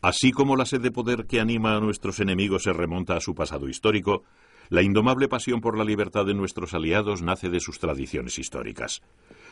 [0.00, 3.34] Así como la sed de poder que anima a nuestros enemigos se remonta a su
[3.34, 4.22] pasado histórico,
[4.68, 9.02] la indomable pasión por la libertad de nuestros aliados nace de sus tradiciones históricas.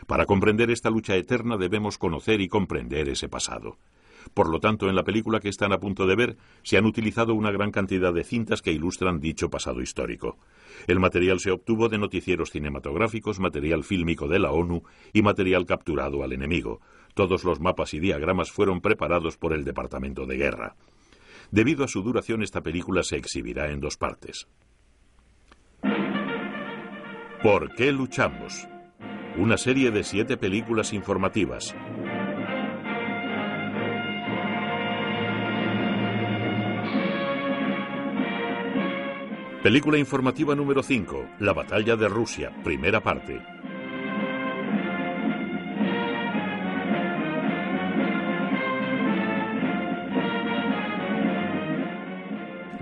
[0.06, 3.79] Para comprender esta lucha eterna debemos conocer y comprender ese pasado.
[4.35, 7.34] Por lo tanto, en la película que están a punto de ver, se han utilizado
[7.34, 10.38] una gran cantidad de cintas que ilustran dicho pasado histórico.
[10.86, 14.82] El material se obtuvo de noticieros cinematográficos, material fílmico de la ONU
[15.12, 16.80] y material capturado al enemigo.
[17.17, 20.77] Todos los mapas y diagramas fueron preparados por el Departamento de Guerra.
[21.51, 24.47] Debido a su duración, esta película se exhibirá en dos partes.
[27.43, 28.69] ¿Por qué luchamos?
[29.38, 31.74] Una serie de siete películas informativas.
[39.62, 43.55] Película informativa número 5, La batalla de Rusia, primera parte.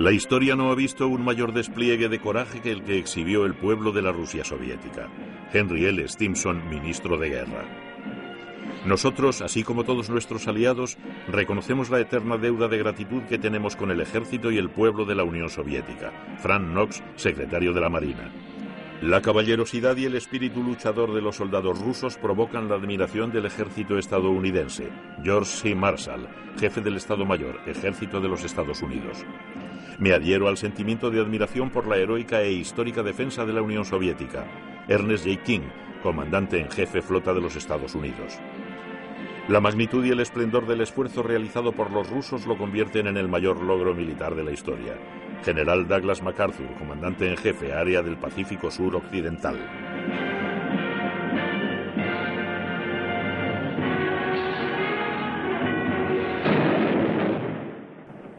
[0.04, 3.55] La historia no ha visto un mayor despliegue de coraje que el que exhibió el
[3.55, 5.08] pueblo de la Rusia soviética.
[5.50, 6.06] Henry L.
[6.06, 7.64] Stimson, ministro de Guerra.
[8.84, 13.91] Nosotros, así como todos nuestros aliados, reconocemos la eterna deuda de gratitud que tenemos con
[13.91, 16.12] el ejército y el pueblo de la Unión Soviética.
[16.36, 18.30] Frank Knox, secretario de la Marina.
[19.00, 23.96] La caballerosidad y el espíritu luchador de los soldados rusos provocan la admiración del ejército
[23.96, 24.86] estadounidense.
[25.22, 25.74] George C.
[25.74, 26.28] Marshall,
[26.61, 29.24] jefe del Estado Mayor, Ejército de los Estados Unidos.
[29.98, 33.84] Me adhiero al sentimiento de admiración por la heroica e histórica defensa de la Unión
[33.84, 34.45] Soviética.
[34.89, 35.42] Ernest J.
[35.42, 35.61] King,
[36.03, 38.39] comandante en jefe flota de los Estados Unidos.
[39.48, 43.28] La magnitud y el esplendor del esfuerzo realizado por los rusos lo convierten en el
[43.28, 44.95] mayor logro militar de la historia.
[45.45, 50.33] General Douglas MacArthur, comandante en jefe, área del Pacífico Sur Occidental.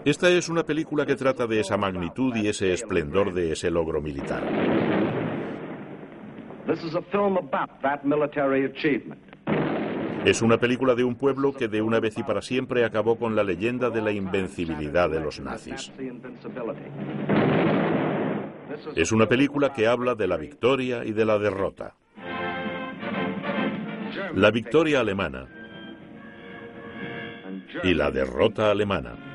[0.06, 4.04] Esta es una película que trata de esa magnitud y ese esplendor de ese logro
[4.04, 4.44] militar.
[10.24, 13.36] Es una película de un pueblo que de una vez y para siempre acabó con
[13.36, 15.92] la leyenda de la invencibilidad de los nazis.
[18.96, 21.96] Es una película que habla de la victoria y de la derrota.
[24.36, 25.48] La victoria alemana
[27.84, 29.35] y la derrota alemana.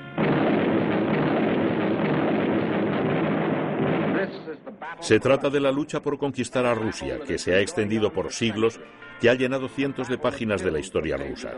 [5.01, 8.81] Se trata de la lucha por conquistar a Rusia, que se ha extendido por siglos,
[9.21, 11.53] que ha llenado cientos de páginas de la historia rusa.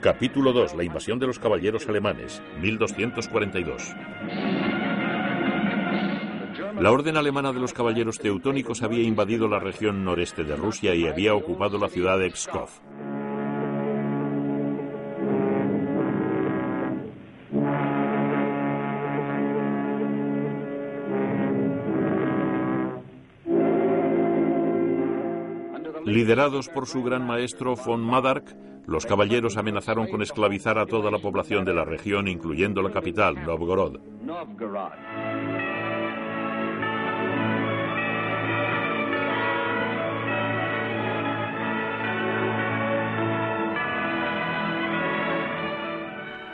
[0.00, 0.74] Capítulo 2.
[0.74, 3.94] La invasión de los caballeros alemanes, 1242.
[6.80, 11.08] La orden alemana de los caballeros teutónicos había invadido la región noreste de Rusia y
[11.08, 12.68] había ocupado la ciudad de Pskov.
[26.08, 31.18] Liderados por su gran maestro von Madark, los caballeros amenazaron con esclavizar a toda la
[31.18, 33.98] población de la región, incluyendo la capital, Novgorod.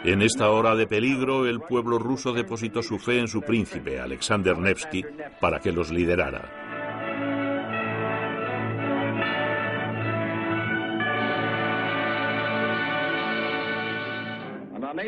[0.05, 4.59] En esta hora de peligro, el pueblo ruso depositó su fe en su príncipe, Alexander
[4.59, 5.05] Nevsky,
[5.41, 6.64] para que los liderara.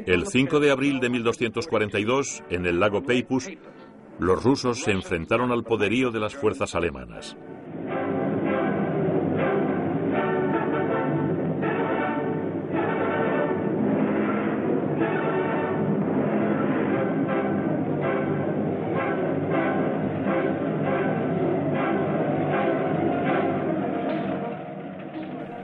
[0.05, 3.49] El 5 de abril de 1242, en el lago Peipus,
[4.19, 7.37] los rusos se enfrentaron al poderío de las fuerzas alemanas.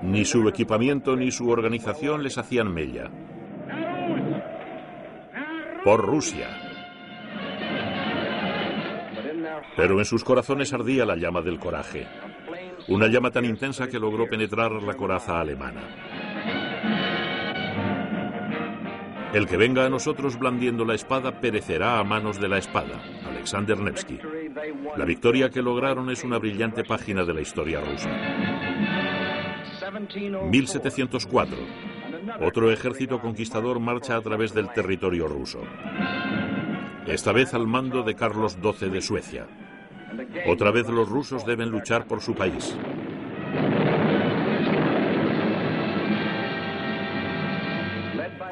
[0.02, 3.10] Ni su equipamiento ni su organización les hacían mella
[5.84, 6.48] por Rusia.
[9.76, 12.06] Pero en sus corazones ardía la llama del coraje,
[12.88, 15.82] una llama tan intensa que logró penetrar la coraza alemana.
[19.32, 23.02] El que venga a nosotros blandiendo la espada perecerá a manos de la espada.
[23.26, 24.18] Alexander Nevsky.
[24.96, 28.10] La victoria que lograron es una brillante página de la historia rusa.
[30.50, 31.56] 1704.
[32.40, 35.60] Otro ejército conquistador marcha a través del territorio ruso.
[37.06, 39.46] Esta vez al mando de Carlos XII de Suecia.
[40.46, 42.76] Otra vez los rusos deben luchar por su país.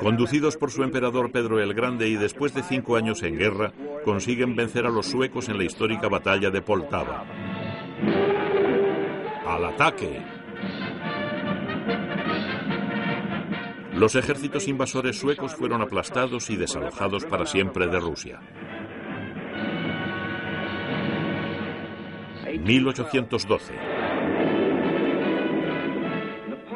[0.01, 3.73] Conducidos por su emperador Pedro el Grande y después de cinco años en guerra,
[4.05, 7.27] consiguen vencer a los suecos en la histórica batalla de Poltava.
[9.47, 10.40] ¡Al ataque!
[14.01, 18.41] Los ejércitos invasores suecos fueron aplastados y desalojados para siempre de Rusia.
[22.65, 23.75] 1812.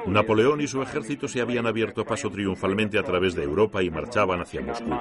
[0.05, 4.43] Napoleón y su ejército se habían abierto paso triunfalmente a través de Europa y marchaban
[4.43, 4.93] hacia Moscú.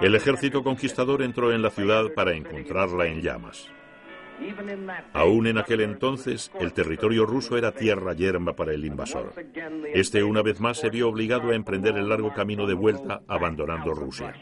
[0.00, 3.70] El ejército conquistador entró en la ciudad para encontrarla en llamas.
[5.12, 9.32] Aún en aquel entonces, el territorio ruso era tierra yerma para el invasor.
[9.94, 13.94] Este una vez más se vio obligado a emprender el largo camino de vuelta, abandonando
[13.94, 14.34] Rusia.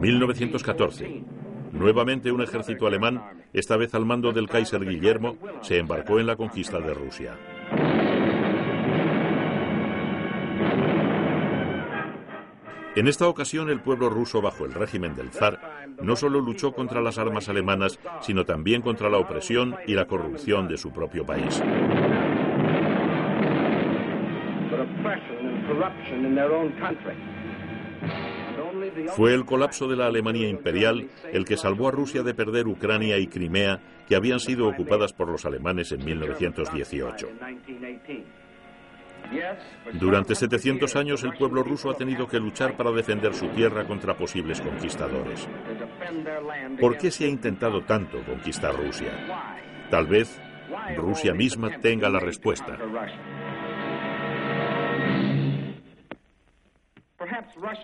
[0.00, 1.24] 1914.
[1.72, 3.22] Nuevamente un ejército alemán,
[3.52, 7.36] esta vez al mando del Kaiser Guillermo, se embarcó en la conquista de Rusia.
[12.96, 17.00] En esta ocasión el pueblo ruso bajo el régimen del zar no solo luchó contra
[17.00, 21.62] las armas alemanas, sino también contra la opresión y la corrupción de su propio país.
[29.16, 33.18] Fue el colapso de la Alemania imperial el que salvó a Rusia de perder Ucrania
[33.18, 37.28] y Crimea, que habían sido ocupadas por los alemanes en 1918.
[39.92, 44.16] Durante 700 años el pueblo ruso ha tenido que luchar para defender su tierra contra
[44.16, 45.48] posibles conquistadores.
[46.80, 49.12] ¿Por qué se ha intentado tanto conquistar Rusia?
[49.90, 50.40] Tal vez
[50.96, 52.78] Rusia misma tenga la respuesta.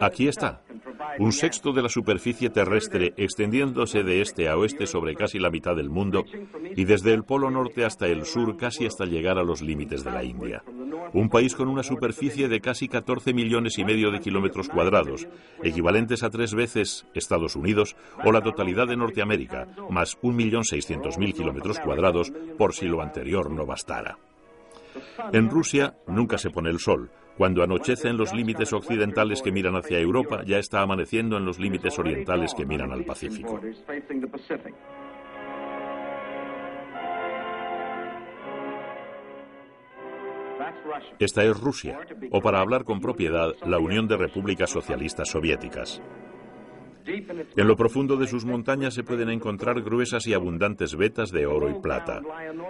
[0.00, 0.62] Aquí está,
[1.19, 5.76] un sexto de la superficie terrestre extendiéndose de este a oeste sobre casi la mitad
[5.76, 6.25] del mundo
[6.76, 10.10] y desde el polo norte hasta el sur casi hasta llegar a los límites de
[10.10, 10.62] la India.
[11.12, 15.26] Un país con una superficie de casi 14 millones y medio de kilómetros cuadrados,
[15.62, 22.32] equivalentes a tres veces Estados Unidos o la totalidad de Norteamérica, más 1.600.000 kilómetros cuadrados
[22.56, 24.19] por si lo anterior no bastara.
[25.32, 27.10] En Rusia nunca se pone el sol,
[27.40, 31.58] cuando anochece en los límites occidentales que miran hacia Europa, ya está amaneciendo en los
[31.58, 33.58] límites orientales que miran al Pacífico.
[41.19, 41.98] Esta es Rusia,
[42.31, 46.02] o para hablar con propiedad, la Unión de Repúblicas Socialistas Soviéticas.
[47.06, 51.70] En lo profundo de sus montañas se pueden encontrar gruesas y abundantes vetas de oro
[51.70, 52.20] y plata.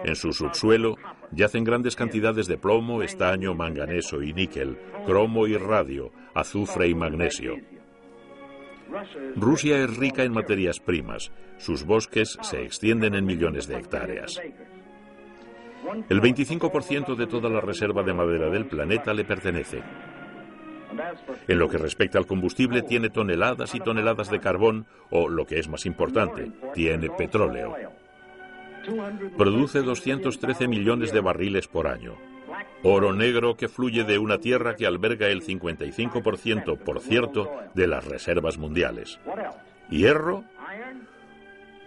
[0.04, 0.96] En su subsuelo
[1.32, 7.56] yacen grandes cantidades de plomo, estaño, manganeso y níquel, cromo y radio, azufre y magnesio.
[9.36, 11.30] Rusia es rica en materias primas.
[11.58, 14.40] Sus bosques se extienden en millones de hectáreas.
[16.08, 19.82] El 25% de toda la reserva de madera del planeta le pertenece.
[21.48, 25.58] En lo que respecta al combustible, tiene toneladas y toneladas de carbón o, lo que
[25.58, 27.76] es más importante, tiene petróleo.
[29.36, 32.16] Produce 213 millones de barriles por año.
[32.82, 38.04] Oro negro que fluye de una tierra que alberga el 55%, por cierto, de las
[38.04, 39.20] reservas mundiales.
[39.90, 40.44] Hierro.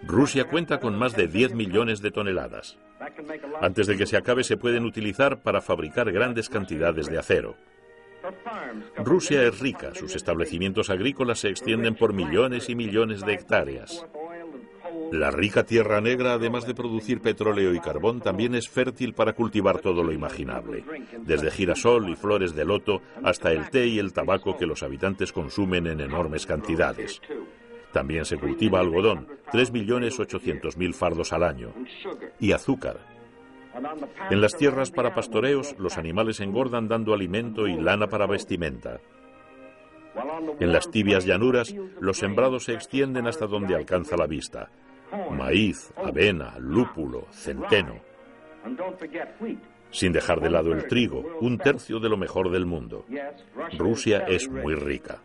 [0.06, 2.78] Rusia cuenta con más de 10 millones de toneladas.
[3.60, 7.56] Antes de que se acabe se pueden utilizar para fabricar grandes cantidades de acero.
[8.96, 14.04] Rusia es rica, sus establecimientos agrícolas se extienden por millones y millones de hectáreas.
[15.12, 19.80] La rica Tierra Negra, además de producir petróleo y carbón, también es fértil para cultivar
[19.80, 20.84] todo lo imaginable,
[21.20, 25.32] desde girasol y flores de loto hasta el té y el tabaco que los habitantes
[25.32, 27.20] consumen en enormes cantidades.
[27.92, 31.72] También se cultiva algodón, 3.800.000 fardos al año,
[32.40, 33.13] y azúcar,
[34.30, 39.00] en las tierras para pastoreos, los animales engordan dando alimento y lana para vestimenta.
[40.60, 44.70] En las tibias llanuras, los sembrados se extienden hasta donde alcanza la vista.
[45.30, 48.00] Maíz, avena, lúpulo, centeno.
[49.90, 53.04] Sin dejar de lado el trigo, un tercio de lo mejor del mundo.
[53.76, 55.18] Rusia es muy rica.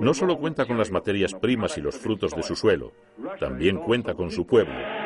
[0.00, 2.92] No solo cuenta con las materias primas y los frutos de su suelo,
[3.38, 5.05] también cuenta con su pueblo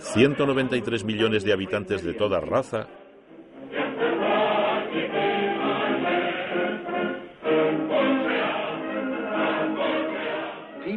[0.00, 2.88] 193 millones de habitantes de toda raza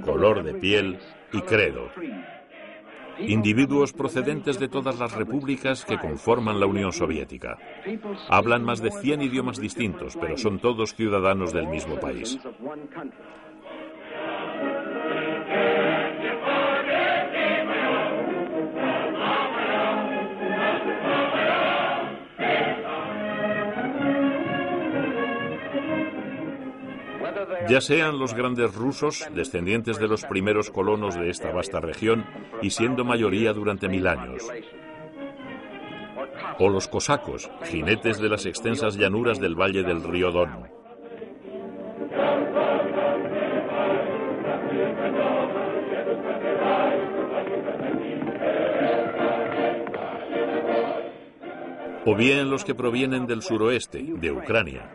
[0.03, 0.99] color de piel
[1.31, 1.89] y credo.
[3.19, 7.57] Individuos procedentes de todas las repúblicas que conforman la Unión Soviética.
[8.27, 12.39] Hablan más de 100 idiomas distintos, pero son todos ciudadanos del mismo país.
[27.69, 32.25] Ya sean los grandes rusos, descendientes de los primeros colonos de esta vasta región
[32.61, 34.43] y siendo mayoría durante mil años,
[36.59, 40.67] o los cosacos, jinetes de las extensas llanuras del valle del río Don.
[52.05, 54.91] O bien los que provienen del suroeste, de Ucrania,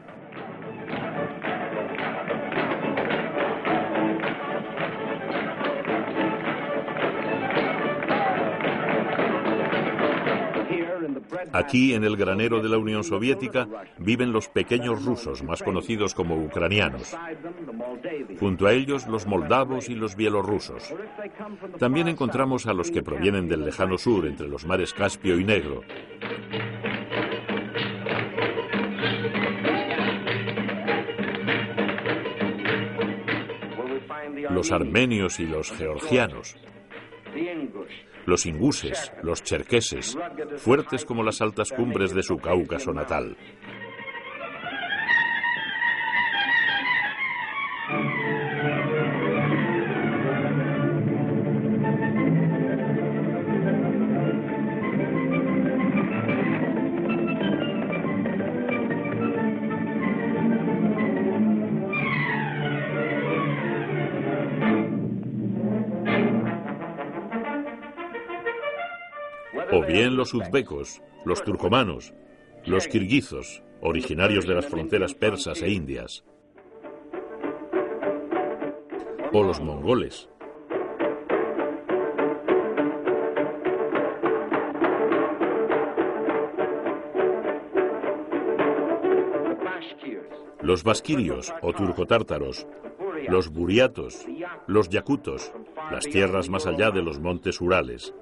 [11.58, 13.66] Aquí, en el granero de la Unión Soviética,
[13.98, 17.16] viven los pequeños rusos, más conocidos como ucranianos.
[18.38, 20.94] Junto a ellos, los moldavos y los bielorrusos.
[21.80, 25.82] También encontramos a los que provienen del lejano sur, entre los mares Caspio y Negro.
[34.48, 36.56] Los armenios y los georgianos
[38.28, 40.16] los inguses, los cherqueses,
[40.58, 43.36] fuertes como las altas cumbres de su Cáucaso natal.
[70.18, 72.12] Los uzbecos, los turcomanos,
[72.66, 76.24] los kirguizos, originarios de las fronteras persas e indias,
[79.32, 80.28] o los mongoles.
[90.60, 92.66] Los basquirios o turcotártaros,
[93.28, 94.26] los buriatos,
[94.66, 95.52] los yakutos,
[95.92, 98.12] las tierras más allá de los montes Urales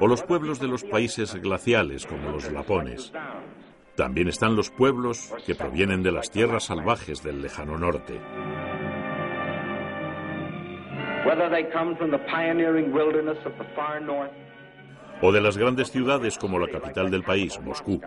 [0.00, 3.12] o los pueblos de los países glaciales como los lapones.
[3.96, 8.20] También están los pueblos que provienen de las tierras salvajes del lejano norte.
[15.20, 18.00] O de las grandes ciudades como la capital del país, Moscú,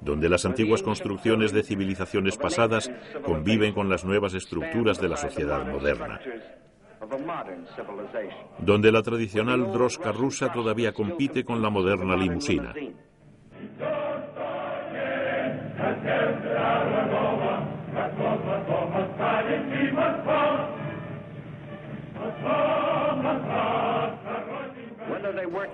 [0.00, 2.92] donde las antiguas construcciones de civilizaciones pasadas
[3.24, 6.20] conviven con las nuevas estructuras de la sociedad moderna
[8.58, 12.74] donde la tradicional drosca rusa todavía compite con la moderna limusina.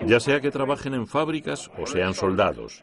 [0.07, 2.83] Ya sea que trabajen en fábricas o sean soldados,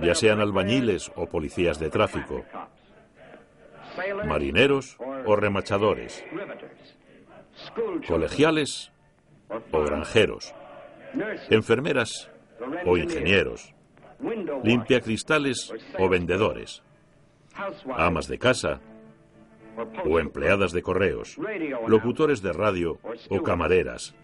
[0.00, 2.44] ya sean albañiles o policías de tráfico,
[4.26, 6.24] marineros o remachadores,
[8.06, 8.92] colegiales
[9.70, 10.54] o granjeros,
[11.50, 12.30] enfermeras
[12.86, 13.74] o ingenieros,
[14.64, 16.82] limpia cristales o vendedores,
[17.96, 18.80] amas de casa
[20.04, 21.36] o empleadas de correos,
[21.86, 22.98] locutores de radio
[23.28, 24.14] o camareras,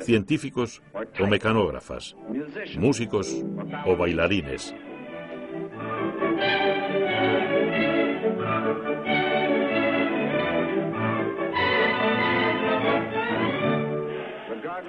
[0.00, 0.82] científicos
[1.20, 2.16] o mecanógrafas,
[2.76, 3.42] músicos
[3.86, 4.74] o bailarines.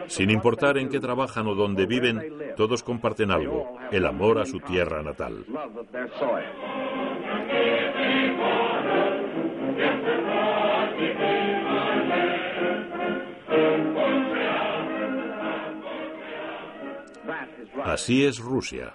[0.07, 2.21] Sin importar en qué trabajan o dónde viven,
[2.55, 5.45] todos comparten algo, el amor a su tierra natal.
[17.83, 18.93] Así es Rusia.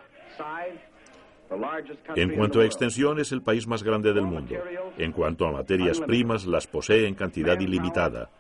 [2.15, 4.57] En cuanto a extensión, es el país más grande del mundo.
[4.97, 8.31] En cuanto a materias primas, las posee en cantidad ilimitada.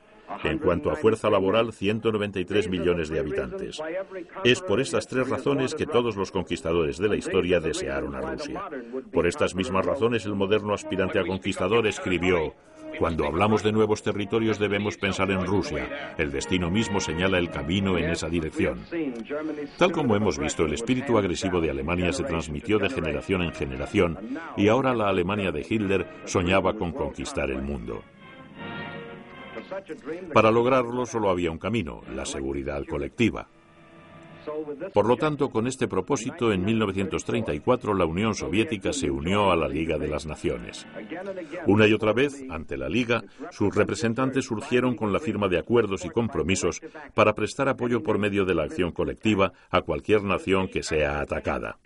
[0.44, 3.80] En cuanto a fuerza laboral, 193 millones de habitantes.
[4.44, 8.62] Es por estas tres razones que todos los conquistadores de la historia desearon a Rusia.
[9.12, 12.54] Por estas mismas razones, el moderno aspirante a conquistador escribió,
[12.99, 16.14] cuando hablamos de nuevos territorios debemos pensar en Rusia.
[16.18, 18.80] El destino mismo señala el camino en esa dirección.
[19.76, 24.18] Tal como hemos visto, el espíritu agresivo de Alemania se transmitió de generación en generación
[24.56, 28.02] y ahora la Alemania de Hitler soñaba con conquistar el mundo.
[30.33, 33.49] Para lograrlo solo había un camino, la seguridad colectiva.
[34.93, 39.69] Por lo tanto, con este propósito, en 1934 la Unión Soviética se unió a la
[39.69, 40.87] Liga de las Naciones.
[41.67, 46.05] Una y otra vez, ante la Liga, sus representantes surgieron con la firma de acuerdos
[46.05, 46.81] y compromisos
[47.15, 51.79] para prestar apoyo por medio de la acción colectiva a cualquier nación que sea atacada.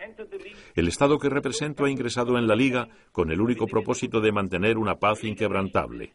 [0.75, 4.77] El Estado que represento ha ingresado en la Liga con el único propósito de mantener
[4.77, 6.13] una paz inquebrantable.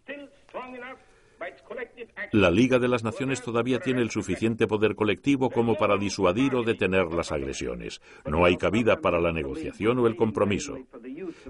[2.32, 6.62] La Liga de las Naciones todavía tiene el suficiente poder colectivo como para disuadir o
[6.62, 8.00] detener las agresiones.
[8.26, 10.76] No hay cabida para la negociación o el compromiso.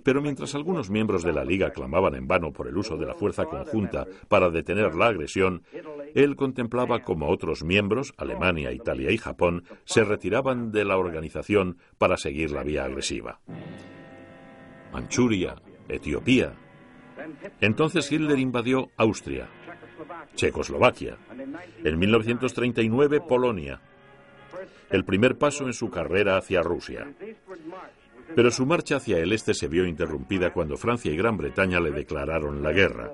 [0.03, 3.15] Pero mientras algunos miembros de la Liga clamaban en vano por el uso de la
[3.15, 5.63] fuerza conjunta para detener la agresión,
[6.15, 12.17] él contemplaba como otros miembros, Alemania, Italia y Japón, se retiraban de la organización para
[12.17, 13.41] seguir la vía agresiva.
[14.93, 15.57] Manchuria,
[15.89, 16.55] Etiopía.
[17.61, 19.49] Entonces Hitler invadió Austria,
[20.35, 21.17] Checoslovaquia.
[21.85, 23.81] En 1939, Polonia.
[24.91, 27.07] El primer paso en su carrera hacia Rusia.
[28.35, 31.91] Pero su marcha hacia el este se vio interrumpida cuando Francia y Gran Bretaña le
[31.91, 33.11] declararon la guerra.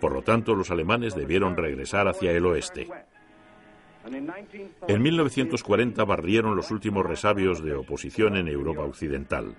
[0.00, 2.88] Por lo tanto, los alemanes debieron regresar hacia el oeste.
[4.86, 9.54] En 1940 barrieron los últimos resabios de oposición en Europa Occidental.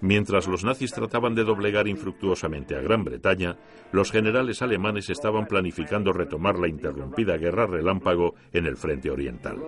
[0.00, 3.56] Mientras los nazis trataban de doblegar infructuosamente a Gran Bretaña,
[3.92, 9.58] los generales alemanes estaban planificando retomar la interrumpida guerra relámpago en el frente oriental.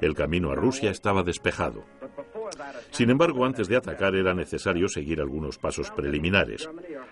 [0.00, 1.84] El camino a Rusia estaba despejado.
[2.90, 6.68] Sin embargo, antes de atacar era necesario seguir algunos pasos preliminares.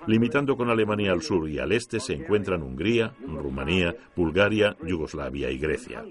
[0.06, 5.58] Limitando con Alemania al sur y al este se encuentran Hungría, Rumanía, Bulgaria, Yugoslavia y
[5.58, 6.04] Grecia.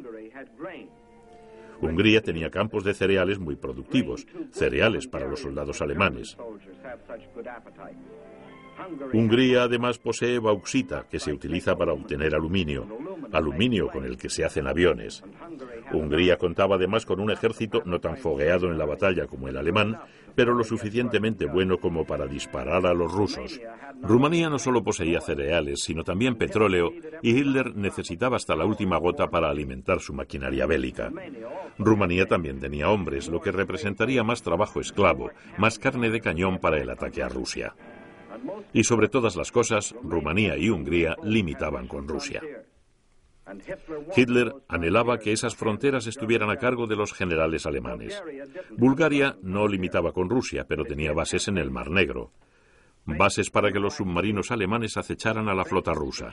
[1.81, 6.37] Hungría tenía campos de cereales muy productivos, cereales para los soldados alemanes.
[9.13, 12.87] Hungría además posee bauxita, que se utiliza para obtener aluminio,
[13.31, 15.23] aluminio con el que se hacen aviones.
[15.91, 19.99] Hungría contaba además con un ejército no tan fogueado en la batalla como el alemán,
[20.35, 23.59] pero lo suficientemente bueno como para disparar a los rusos.
[24.01, 29.29] Rumanía no solo poseía cereales, sino también petróleo, y Hitler necesitaba hasta la última gota
[29.29, 31.11] para alimentar su maquinaria bélica.
[31.77, 36.79] Rumanía también tenía hombres, lo que representaría más trabajo esclavo, más carne de cañón para
[36.79, 37.75] el ataque a Rusia.
[38.73, 42.41] Y sobre todas las cosas, Rumanía y Hungría limitaban con Rusia.
[44.15, 48.21] Hitler anhelaba que esas fronteras estuvieran a cargo de los generales alemanes.
[48.77, 52.31] Bulgaria no limitaba con Rusia, pero tenía bases en el Mar Negro.
[53.05, 56.31] Bases para que los submarinos alemanes acecharan a la flota rusa.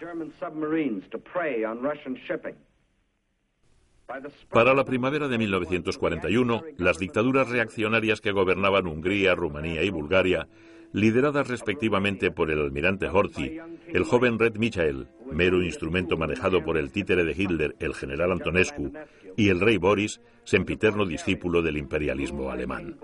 [4.51, 10.49] Para la primavera de 1941, las dictaduras reaccionarias que gobernaban Hungría, Rumanía y Bulgaria
[10.93, 16.91] lideradas respectivamente por el almirante Horthy, el joven Red Michael, mero instrumento manejado por el
[16.91, 18.93] títere de Hitler, el general Antonescu,
[19.37, 22.97] y el rey Boris, sempiterno discípulo del imperialismo alemán.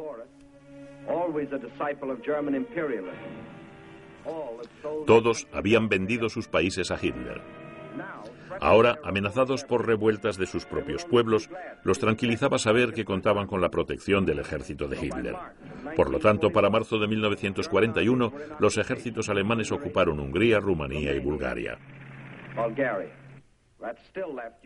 [5.06, 7.63] Todos habían vendido sus países a Hitler.
[8.60, 11.50] Ahora, amenazados por revueltas de sus propios pueblos,
[11.82, 15.36] los tranquilizaba saber que contaban con la protección del ejército de Hitler.
[15.96, 21.78] Por lo tanto, para marzo de 1941, los ejércitos alemanes ocuparon Hungría, Rumanía y Bulgaria.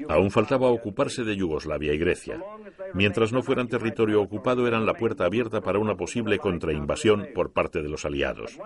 [0.08, 2.42] Aún faltaba ocuparse de Yugoslavia y Grecia.
[2.94, 7.82] Mientras no fueran territorio ocupado, eran la puerta abierta para una posible contrainvasión por parte
[7.82, 8.58] de los aliados.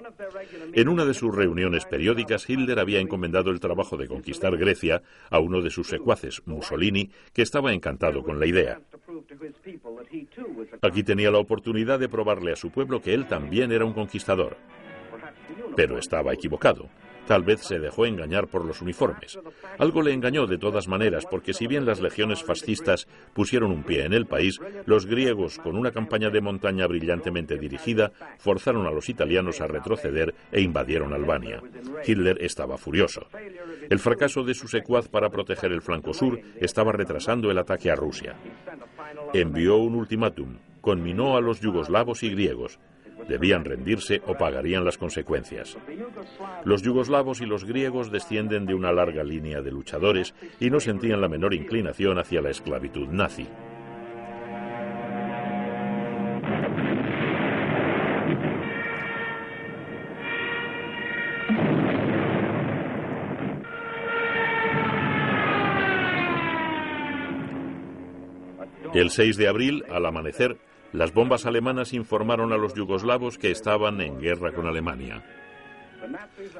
[0.72, 5.38] En una de sus reuniones periódicas, Hitler había encomendado el trabajo de conquistar Grecia a
[5.38, 8.80] uno de sus secuaces, Mussolini, que estaba encantado con la idea.
[10.82, 14.56] Aquí tenía la oportunidad de probarle a su pueblo que él también era un conquistador.
[15.76, 16.88] Pero estaba equivocado.
[17.26, 19.38] Tal vez se dejó engañar por los uniformes.
[19.78, 24.04] Algo le engañó de todas maneras, porque si bien las legiones fascistas pusieron un pie
[24.04, 29.08] en el país, los griegos, con una campaña de montaña brillantemente dirigida, forzaron a los
[29.08, 31.62] italianos a retroceder e invadieron Albania.
[32.04, 33.26] Hitler estaba furioso.
[33.88, 37.96] El fracaso de su secuaz para proteger el flanco sur estaba retrasando el ataque a
[37.96, 38.34] Rusia.
[39.32, 42.78] Envió un ultimátum, conminó a los yugoslavos y griegos,
[43.28, 45.76] Debían rendirse o pagarían las consecuencias.
[46.64, 51.20] Los yugoslavos y los griegos descienden de una larga línea de luchadores y no sentían
[51.20, 53.46] la menor inclinación hacia la esclavitud nazi.
[68.94, 70.58] El 6 de abril, al amanecer,
[70.92, 75.22] las bombas alemanas informaron a los yugoslavos que estaban en guerra con Alemania.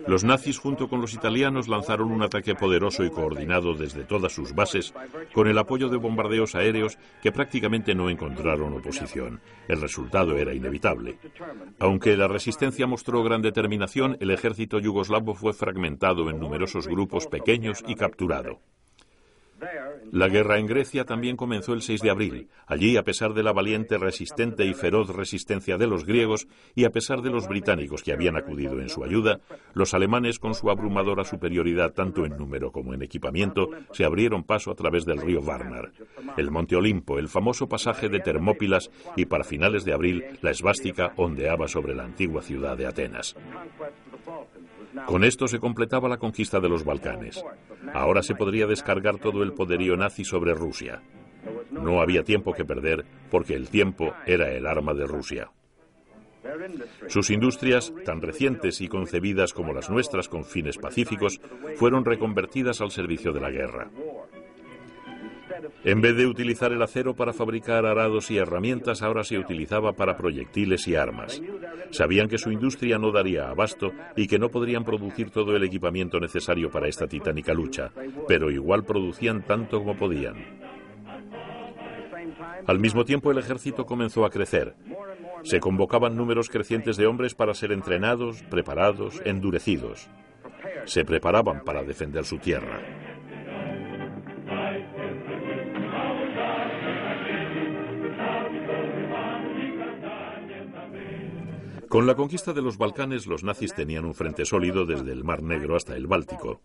[0.06, 4.54] Los nazis junto con los italianos lanzaron un ataque poderoso y coordinado desde todas sus
[4.54, 4.94] bases
[5.32, 9.40] con el apoyo de bombardeos aéreos que prácticamente no encontraron oposición.
[9.68, 11.18] El resultado era inevitable.
[11.80, 17.82] Aunque la resistencia mostró gran determinación, el ejército yugoslavo fue fragmentado en numerosos grupos pequeños
[17.86, 18.60] y capturado.
[20.10, 22.48] La guerra en Grecia también comenzó el 6 de abril.
[22.66, 26.90] Allí, a pesar de la valiente, resistente y feroz resistencia de los griegos y a
[26.90, 29.40] pesar de los británicos que habían acudido en su ayuda,
[29.74, 34.70] los alemanes, con su abrumadora superioridad tanto en número como en equipamiento, se abrieron paso
[34.70, 35.92] a través del río Varnar,
[36.36, 41.12] el Monte Olimpo, el famoso pasaje de Termópilas y para finales de abril la esvástica
[41.16, 43.36] ondeaba sobre la antigua ciudad de Atenas.
[45.06, 47.44] Con esto se completaba la conquista de los Balcanes.
[47.92, 51.02] Ahora se podría descargar todo el poderío nazi sobre Rusia.
[51.70, 55.50] No había tiempo que perder porque el tiempo era el arma de Rusia.
[57.06, 61.40] Sus industrias, tan recientes y concebidas como las nuestras con fines pacíficos,
[61.76, 63.90] fueron reconvertidas al servicio de la guerra.
[65.84, 70.16] En vez de utilizar el acero para fabricar arados y herramientas, ahora se utilizaba para
[70.16, 71.42] proyectiles y armas.
[71.90, 76.20] Sabían que su industria no daría abasto y que no podrían producir todo el equipamiento
[76.20, 77.90] necesario para esta titánica lucha,
[78.28, 80.36] pero igual producían tanto como podían.
[82.66, 84.74] Al mismo tiempo el ejército comenzó a crecer.
[85.42, 90.08] Se convocaban números crecientes de hombres para ser entrenados, preparados, endurecidos.
[90.84, 92.80] Se preparaban para defender su tierra.
[101.92, 105.42] Con la conquista de los Balcanes, los nazis tenían un frente sólido desde el Mar
[105.42, 106.62] Negro hasta el Báltico.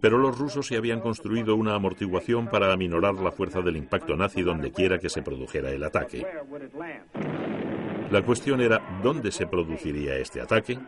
[0.00, 4.42] Pero los rusos se habían construido una amortiguación para aminorar la fuerza del impacto nazi
[4.42, 6.24] donde quiera que se produjera el ataque.
[8.12, 10.78] La cuestión era dónde se produciría este ataque.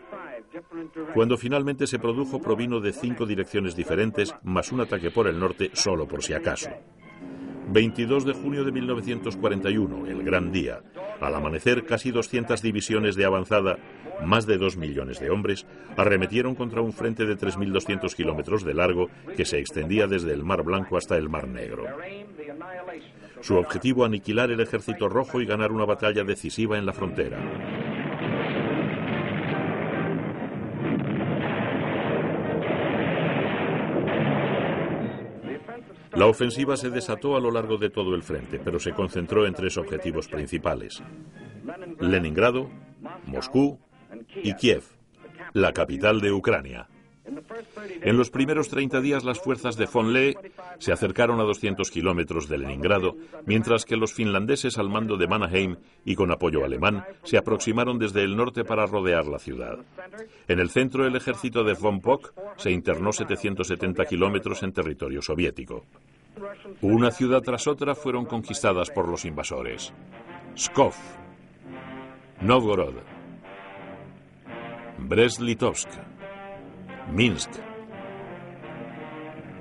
[1.13, 5.73] Cuando finalmente se produjo provino de cinco direcciones diferentes, más un ataque por el norte
[5.73, 6.71] solo por si acaso.
[7.71, 10.81] 22 de junio de 1941, el gran día.
[11.21, 13.79] Al amanecer, casi 200 divisiones de avanzada,
[14.25, 19.09] más de 2 millones de hombres, arremetieron contra un frente de 3.200 kilómetros de largo
[19.37, 21.85] que se extendía desde el Mar Blanco hasta el Mar Negro.
[23.41, 27.39] Su objetivo, aniquilar el ejército rojo y ganar una batalla decisiva en la frontera.
[36.19, 39.55] La ofensiva se desató a lo largo de todo el frente, pero se concentró en
[39.55, 41.01] tres objetivos principales.
[42.01, 42.69] Leningrado,
[43.27, 43.79] Moscú
[44.43, 44.83] y Kiev,
[45.53, 46.89] la capital de Ucrania.
[48.03, 50.37] En los primeros 30 días las fuerzas de von Lee
[50.79, 55.77] se acercaron a 200 kilómetros de Leningrado, mientras que los finlandeses al mando de Mannerheim
[56.05, 59.79] y con apoyo alemán se aproximaron desde el norte para rodear la ciudad.
[60.47, 65.85] En el centro el ejército de von Pock se internó 770 kilómetros en territorio soviético.
[66.81, 69.93] Una ciudad tras otra fueron conquistadas por los invasores.
[70.57, 70.95] Skov,
[72.41, 72.95] Novgorod,
[74.99, 75.88] Brest-Litovsk,
[77.12, 77.51] Minsk,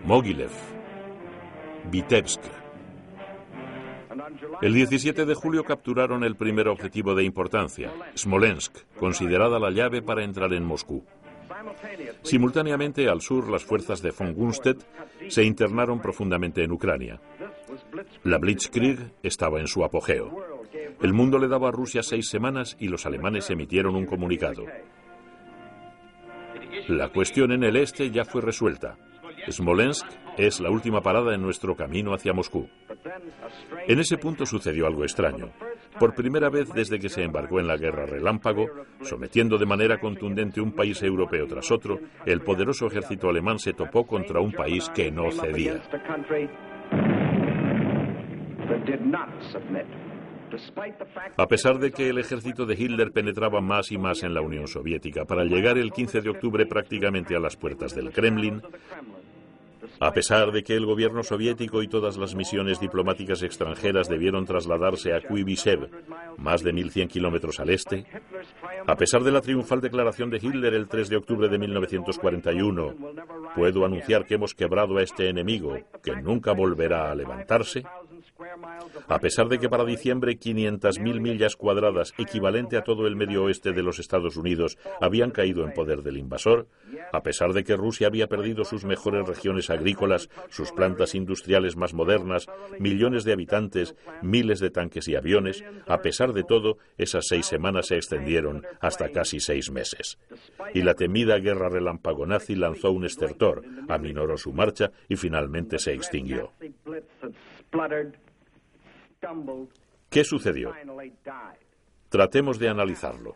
[0.04, 0.52] Mogilev,
[1.90, 2.42] Vitebsk.
[4.62, 10.24] El 17 de julio capturaron el primer objetivo de importancia, Smolensk, considerada la llave para
[10.24, 11.06] entrar en Moscú.
[12.24, 14.84] Simultáneamente, al sur, las fuerzas de von Gunstedt
[15.30, 17.22] se internaron profundamente en Ucrania.
[18.24, 20.58] La Blitzkrieg estaba en su apogeo.
[21.02, 24.66] El mundo le daba a Rusia seis semanas y los alemanes emitieron un comunicado.
[26.88, 28.98] La cuestión en el este ya fue resuelta.
[29.50, 30.06] Smolensk
[30.38, 32.70] es la última parada en nuestro camino hacia Moscú.
[33.88, 35.50] En ese punto sucedió algo extraño.
[36.00, 38.68] Por primera vez desde que se embarcó en la guerra relámpago,
[39.02, 44.06] sometiendo de manera contundente un país europeo tras otro, el poderoso ejército alemán se topó
[44.06, 45.82] contra un país que no cedía.
[51.38, 54.68] A pesar de que el ejército de Hitler penetraba más y más en la Unión
[54.68, 58.62] Soviética para llegar el 15 de octubre prácticamente a las puertas del Kremlin,
[60.00, 65.14] a pesar de que el gobierno soviético y todas las misiones diplomáticas extranjeras debieron trasladarse
[65.14, 65.90] a Kuibysev,
[66.38, 68.06] más de 1.100 kilómetros al este,
[68.86, 72.96] a pesar de la triunfal declaración de Hitler el 3 de octubre de 1941,
[73.56, 77.84] puedo anunciar que hemos quebrado a este enemigo, que nunca volverá a levantarse,
[79.08, 83.72] A pesar de que para diciembre 500.000 millas cuadradas, equivalente a todo el medio oeste
[83.72, 86.68] de los Estados Unidos, habían caído en poder del invasor,
[87.12, 91.94] a pesar de que Rusia había perdido sus mejores regiones agrícolas, sus plantas industriales más
[91.94, 92.48] modernas,
[92.80, 97.88] millones de habitantes, miles de tanques y aviones, a pesar de todo, esas seis semanas
[97.88, 100.18] se extendieron hasta casi seis meses.
[100.74, 105.94] Y la temida guerra relámpago nazi lanzó un estertor, aminoró su marcha y finalmente se
[105.94, 106.52] extinguió.
[110.10, 110.74] ¿Qué sucedió?
[112.10, 113.36] Tratemos de analizarlo.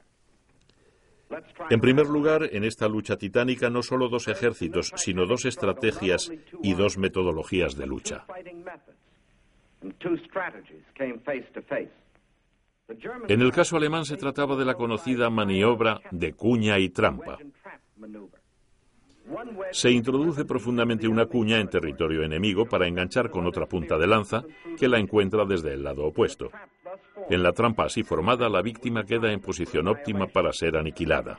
[1.70, 6.74] En primer lugar, en esta lucha titánica no solo dos ejércitos, sino dos estrategias y
[6.74, 8.26] dos metodologías de lucha.
[13.28, 17.38] En el caso alemán se trataba de la conocida maniobra de cuña y trampa.
[19.72, 24.44] Se introduce profundamente una cuña en territorio enemigo para enganchar con otra punta de lanza
[24.78, 26.50] que la encuentra desde el lado opuesto.
[27.30, 31.38] En la trampa así formada, la víctima queda en posición óptima para ser aniquilada.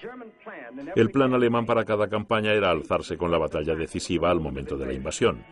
[0.96, 4.86] El plan alemán para cada campaña era alzarse con la batalla decisiva al momento de
[4.86, 5.44] la invasión.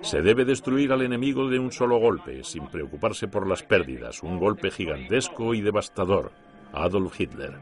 [0.00, 4.38] Se debe destruir al enemigo de un solo golpe, sin preocuparse por las pérdidas, un
[4.38, 6.32] golpe gigantesco y devastador.
[6.72, 7.58] Adolf Hitler.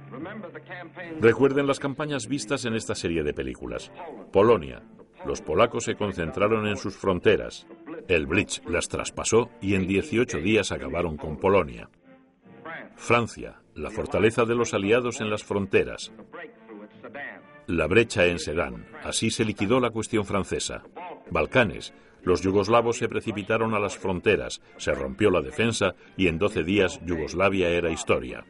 [1.21, 3.91] Recuerden las campañas vistas en esta serie de películas.
[4.33, 4.83] Polonia.
[5.25, 7.67] Los polacos se concentraron en sus fronteras.
[8.09, 11.89] El Blitz las traspasó y en 18 días acabaron con Polonia.
[12.97, 13.61] Francia.
[13.75, 16.13] La fortaleza de los aliados en las fronteras.
[17.67, 18.87] La brecha en Sedán.
[19.03, 20.85] Así se liquidó la cuestión francesa.
[21.31, 21.93] Balcanes.
[22.23, 27.01] Los yugoslavos se precipitaron a las fronteras, se rompió la defensa y en 12 días
[27.05, 28.45] Yugoslavia era historia.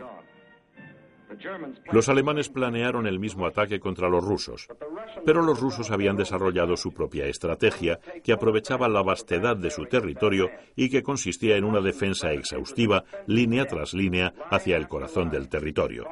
[1.93, 4.69] Los alemanes planearon el mismo ataque contra los rusos,
[5.25, 10.51] pero los rusos habían desarrollado su propia estrategia que aprovechaba la vastedad de su territorio
[10.75, 16.07] y que consistía en una defensa exhaustiva, línea tras línea, hacia el corazón del territorio.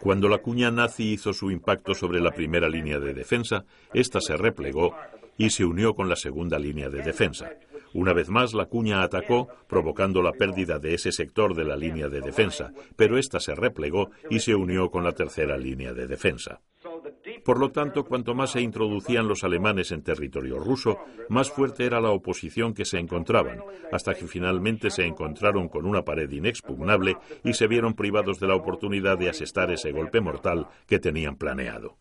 [0.00, 4.36] Cuando la cuña nazi hizo su impacto sobre la primera línea de defensa, ésta se
[4.36, 4.94] replegó
[5.36, 7.50] y se unió con la segunda línea de defensa.
[7.94, 12.08] Una vez más, la cuña atacó, provocando la pérdida de ese sector de la línea
[12.08, 16.60] de defensa, pero ésta se replegó y se unió con la tercera línea de defensa.
[17.44, 20.98] Por lo tanto, cuanto más se introducían los alemanes en territorio ruso,
[21.28, 26.04] más fuerte era la oposición que se encontraban, hasta que finalmente se encontraron con una
[26.04, 30.98] pared inexpugnable y se vieron privados de la oportunidad de asestar ese golpe mortal que
[30.98, 31.96] tenían planeado.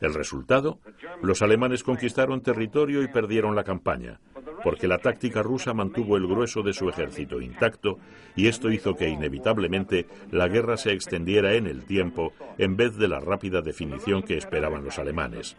[0.00, 0.80] El resultado,
[1.22, 4.20] los alemanes conquistaron territorio y perdieron la campaña,
[4.62, 7.98] porque la táctica rusa mantuvo el grueso de su ejército intacto
[8.36, 13.08] y esto hizo que inevitablemente la guerra se extendiera en el tiempo en vez de
[13.08, 15.56] la rápida definición que esperaban los alemanes.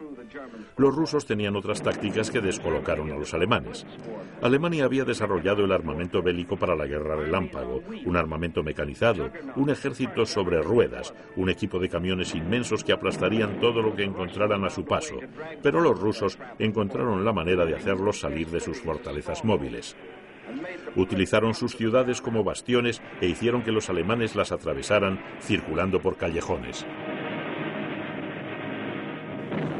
[0.76, 3.86] Los rusos tenían otras tácticas que descolocaron a los alemanes.
[4.40, 10.26] Alemania había desarrollado el armamento bélico para la guerra relámpago, un armamento mecanizado, un ejército
[10.26, 14.84] sobre ruedas, un equipo de camiones inmensos que aplastarían todo lo que encontraran a su
[14.84, 15.16] paso,
[15.62, 19.96] pero los rusos encontraron la manera de hacerlos salir de sus fortalezas móviles.
[20.96, 26.84] Utilizaron sus ciudades como bastiones e hicieron que los alemanes las atravesaran circulando por callejones.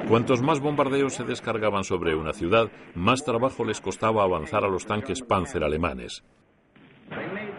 [0.08, 4.86] Cuantos más bombardeos se descargaban sobre una ciudad, más trabajo les costaba avanzar a los
[4.86, 6.24] tanques Panzer alemanes.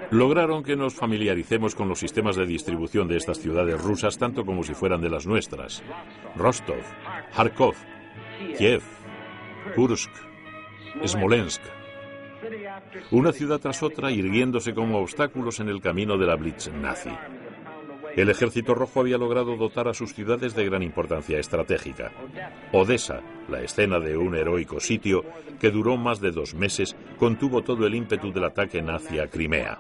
[0.09, 4.63] Lograron que nos familiaricemos con los sistemas de distribución de estas ciudades rusas tanto como
[4.63, 5.83] si fueran de las nuestras.
[6.35, 6.83] Rostov,
[7.35, 7.75] Kharkov,
[8.57, 8.81] Kiev,
[9.75, 10.11] Kursk,
[11.05, 11.61] Smolensk.
[13.11, 17.11] Una ciudad tras otra irguiéndose como obstáculos en el camino de la Blitz nazi.
[18.15, 22.11] El ejército rojo había logrado dotar a sus ciudades de gran importancia estratégica.
[22.71, 25.25] Odessa, la escena de un heroico sitio
[25.59, 29.79] que duró más de dos meses, contuvo todo el ímpetu del ataque nazi a Crimea.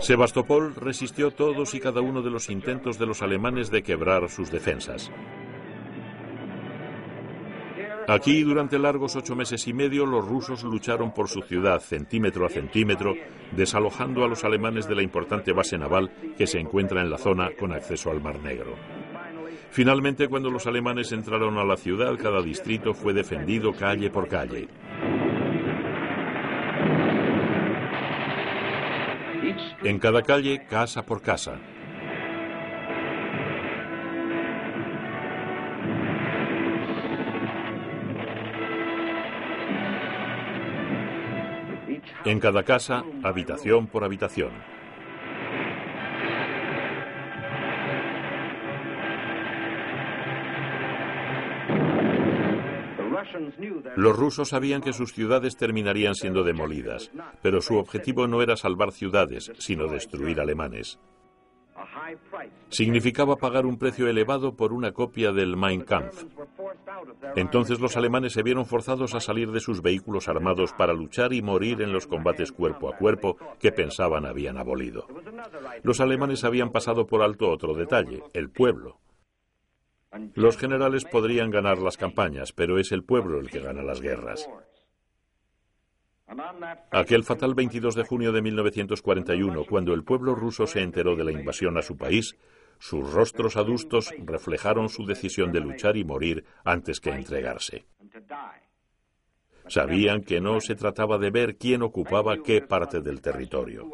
[0.00, 4.50] Sebastopol resistió todos y cada uno de los intentos de los alemanes de quebrar sus
[4.50, 5.12] defensas.
[8.06, 12.50] Aquí, durante largos ocho meses y medio, los rusos lucharon por su ciudad centímetro a
[12.50, 13.14] centímetro,
[13.52, 17.50] desalojando a los alemanes de la importante base naval que se encuentra en la zona
[17.58, 18.74] con acceso al Mar Negro.
[19.70, 24.68] Finalmente, cuando los alemanes entraron a la ciudad, cada distrito fue defendido calle por calle.
[29.82, 31.58] En cada calle, casa por casa.
[42.24, 44.50] En cada casa, habitación por habitación.
[53.96, 57.10] Los rusos sabían que sus ciudades terminarían siendo demolidas,
[57.42, 60.98] pero su objetivo no era salvar ciudades, sino destruir alemanes.
[62.68, 66.24] Significaba pagar un precio elevado por una copia del Mein Kampf.
[67.36, 71.42] Entonces los alemanes se vieron forzados a salir de sus vehículos armados para luchar y
[71.42, 75.06] morir en los combates cuerpo a cuerpo que pensaban habían abolido.
[75.82, 78.98] Los alemanes habían pasado por alto otro detalle, el pueblo.
[80.34, 84.48] Los generales podrían ganar las campañas, pero es el pueblo el que gana las guerras.
[86.90, 91.32] Aquel fatal 22 de junio de 1941, cuando el pueblo ruso se enteró de la
[91.32, 92.36] invasión a su país,
[92.78, 97.84] sus rostros adustos reflejaron su decisión de luchar y morir antes que entregarse.
[99.68, 103.90] Sabían que no se trataba de ver quién ocupaba qué parte del territorio.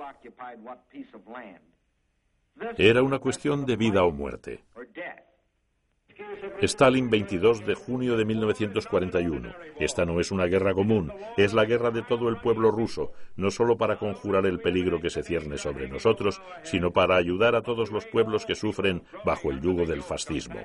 [2.77, 4.65] Era una cuestión de vida o muerte.
[6.63, 9.53] Stalin, 22 de junio de 1941.
[9.79, 13.51] Esta no es una guerra común, es la guerra de todo el pueblo ruso, no
[13.51, 17.91] solo para conjurar el peligro que se cierne sobre nosotros, sino para ayudar a todos
[17.91, 20.61] los pueblos que sufren bajo el yugo del fascismo.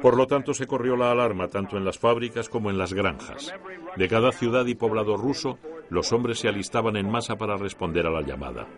[0.00, 3.52] Por lo tanto, se corrió la alarma tanto en las fábricas como en las granjas.
[3.96, 5.58] De cada ciudad y poblado ruso,
[5.90, 8.68] los hombres se alistaban en masa para responder a la llamada.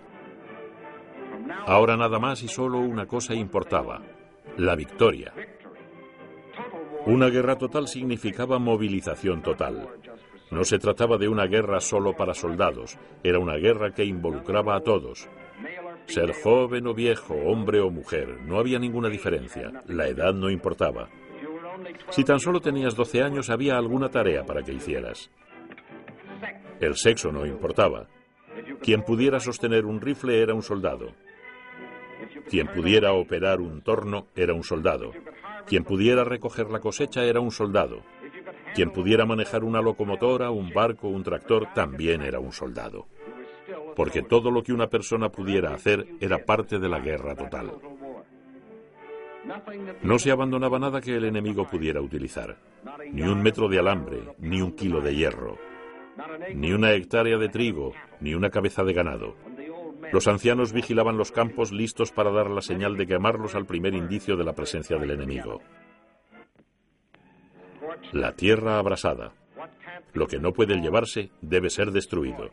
[1.66, 4.00] Ahora nada más y solo una cosa importaba,
[4.60, 5.32] la victoria.
[7.06, 9.88] Una guerra total significaba movilización total.
[10.50, 14.80] No se trataba de una guerra solo para soldados, era una guerra que involucraba a
[14.80, 15.30] todos.
[16.06, 21.08] Ser joven o viejo, hombre o mujer, no había ninguna diferencia, la edad no importaba.
[22.10, 25.30] Si tan solo tenías 12 años había alguna tarea para que hicieras.
[26.80, 28.08] El sexo no importaba.
[28.82, 31.14] Quien pudiera sostener un rifle era un soldado.
[32.48, 35.12] Quien pudiera operar un torno era un soldado.
[35.66, 38.02] Quien pudiera recoger la cosecha era un soldado.
[38.74, 43.06] Quien pudiera manejar una locomotora, un barco, un tractor, también era un soldado.
[43.96, 47.72] Porque todo lo que una persona pudiera hacer era parte de la guerra total.
[50.02, 52.56] No se abandonaba nada que el enemigo pudiera utilizar.
[53.12, 55.58] Ni un metro de alambre, ni un kilo de hierro,
[56.54, 59.34] ni una hectárea de trigo, ni una cabeza de ganado.
[60.12, 64.36] Los ancianos vigilaban los campos listos para dar la señal de quemarlos al primer indicio
[64.36, 65.60] de la presencia del enemigo.
[68.12, 69.32] La tierra abrasada.
[70.12, 72.50] Lo que no puede llevarse debe ser destruido.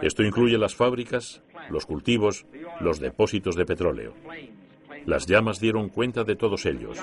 [0.00, 2.46] Esto incluye las fábricas, los cultivos,
[2.80, 4.14] los depósitos de petróleo.
[5.06, 6.98] Las llamas dieron cuenta de todos ellos.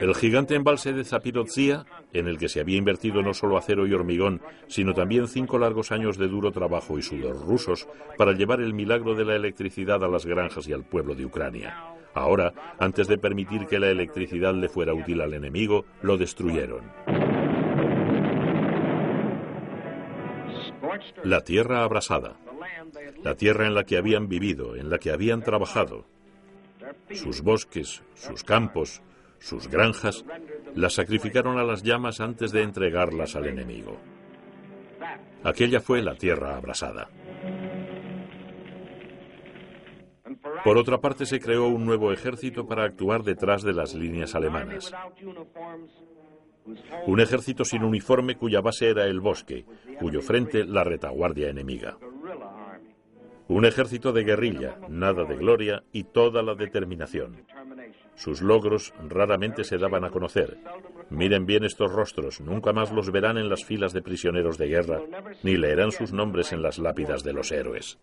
[0.00, 3.92] El gigante embalse de Zapirotzia, en el que se había invertido no solo acero y
[3.92, 8.74] hormigón, sino también cinco largos años de duro trabajo y sudor rusos para llevar el
[8.74, 11.76] milagro de la electricidad a las granjas y al pueblo de Ucrania.
[12.14, 16.90] Ahora, antes de permitir que la electricidad le fuera útil al enemigo, lo destruyeron.
[21.24, 22.36] La tierra abrasada,
[23.22, 26.06] la tierra en la que habían vivido, en la que habían trabajado,
[27.12, 29.02] sus bosques, sus campos,
[29.38, 30.24] sus granjas,
[30.74, 33.98] las sacrificaron a las llamas antes de entregarlas al enemigo.
[35.44, 37.08] Aquella fue la tierra abrasada.
[40.64, 44.92] Por otra parte, se creó un nuevo ejército para actuar detrás de las líneas alemanas.
[47.06, 49.64] Un ejército sin uniforme cuya base era el bosque,
[50.00, 51.96] cuyo frente la retaguardia enemiga.
[53.48, 57.46] Un ejército de guerrilla, nada de gloria y toda la determinación.
[58.16, 60.58] Sus logros raramente se daban a conocer.
[61.10, 65.00] Miren bien estos rostros, nunca más los verán en las filas de prisioneros de guerra,
[65.42, 67.98] ni leerán sus nombres en las lápidas de los héroes.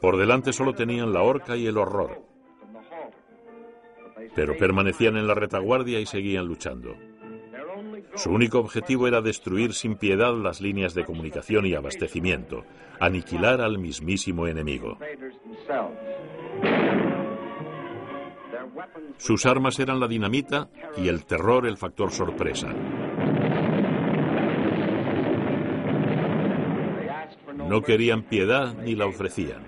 [0.00, 2.22] Por delante solo tenían la horca y el horror,
[4.34, 6.96] pero permanecían en la retaguardia y seguían luchando.
[8.14, 12.64] Su único objetivo era destruir sin piedad las líneas de comunicación y abastecimiento,
[13.00, 14.98] aniquilar al mismísimo enemigo.
[19.16, 22.68] Sus armas eran la dinamita y el terror el factor sorpresa.
[27.68, 29.62] No querían piedad ni la ofrecían.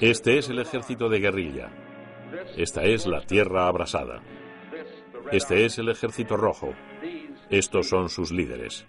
[0.00, 1.70] Este es el ejército de guerrilla.
[2.56, 4.22] Esta es la tierra abrasada.
[5.32, 6.72] Este es el ejército rojo.
[7.50, 8.86] Estos son sus líderes.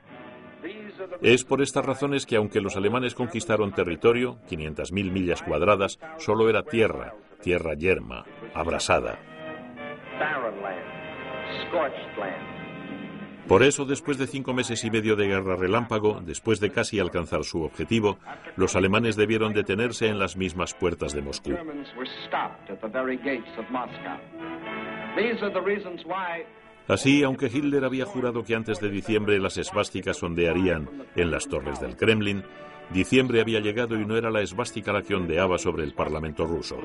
[1.21, 6.63] Es por estas razones que aunque los alemanes conquistaron territorio, 500.000 millas cuadradas, solo era
[6.63, 9.19] tierra, tierra yerma, abrasada.
[13.47, 17.43] Por eso, después de cinco meses y medio de guerra relámpago, después de casi alcanzar
[17.43, 18.17] su objetivo,
[18.55, 21.51] los alemanes debieron detenerse en las mismas puertas de Moscú.
[26.91, 31.79] Así, aunque Hitler había jurado que antes de diciembre las esvásticas ondearían en las torres
[31.79, 32.43] del Kremlin,
[32.89, 36.81] diciembre había llegado y no era la esvástica la que ondeaba sobre el Parlamento ruso.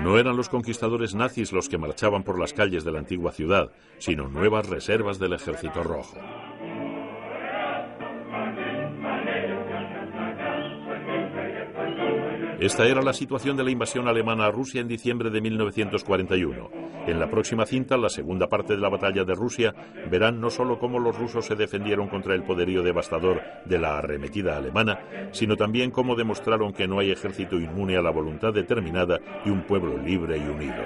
[0.00, 3.70] No eran los conquistadores nazis los que marchaban por las calles de la antigua ciudad,
[3.98, 6.18] sino nuevas reservas del ejército rojo.
[12.60, 16.70] Esta era la situación de la invasión alemana a Rusia en diciembre de 1941.
[17.06, 19.74] En la próxima cinta, la segunda parte de la batalla de Rusia,
[20.10, 24.58] verán no solo cómo los rusos se defendieron contra el poderío devastador de la arremetida
[24.58, 25.00] alemana,
[25.32, 29.62] sino también cómo demostraron que no hay ejército inmune a la voluntad determinada y un
[29.62, 30.84] pueblo libre y unido.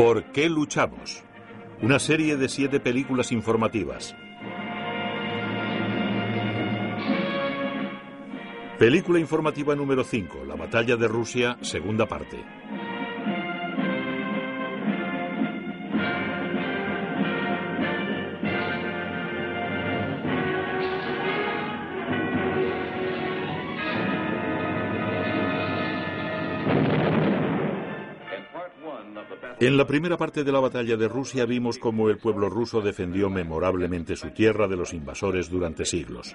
[0.00, 1.22] ¿Por qué luchamos?
[1.82, 4.16] Una serie de siete películas informativas.
[8.78, 12.38] Película informativa número 5, La batalla de Rusia, segunda parte.
[29.60, 33.28] En la primera parte de la batalla de Rusia vimos cómo el pueblo ruso defendió
[33.28, 36.34] memorablemente su tierra de los invasores durante siglos.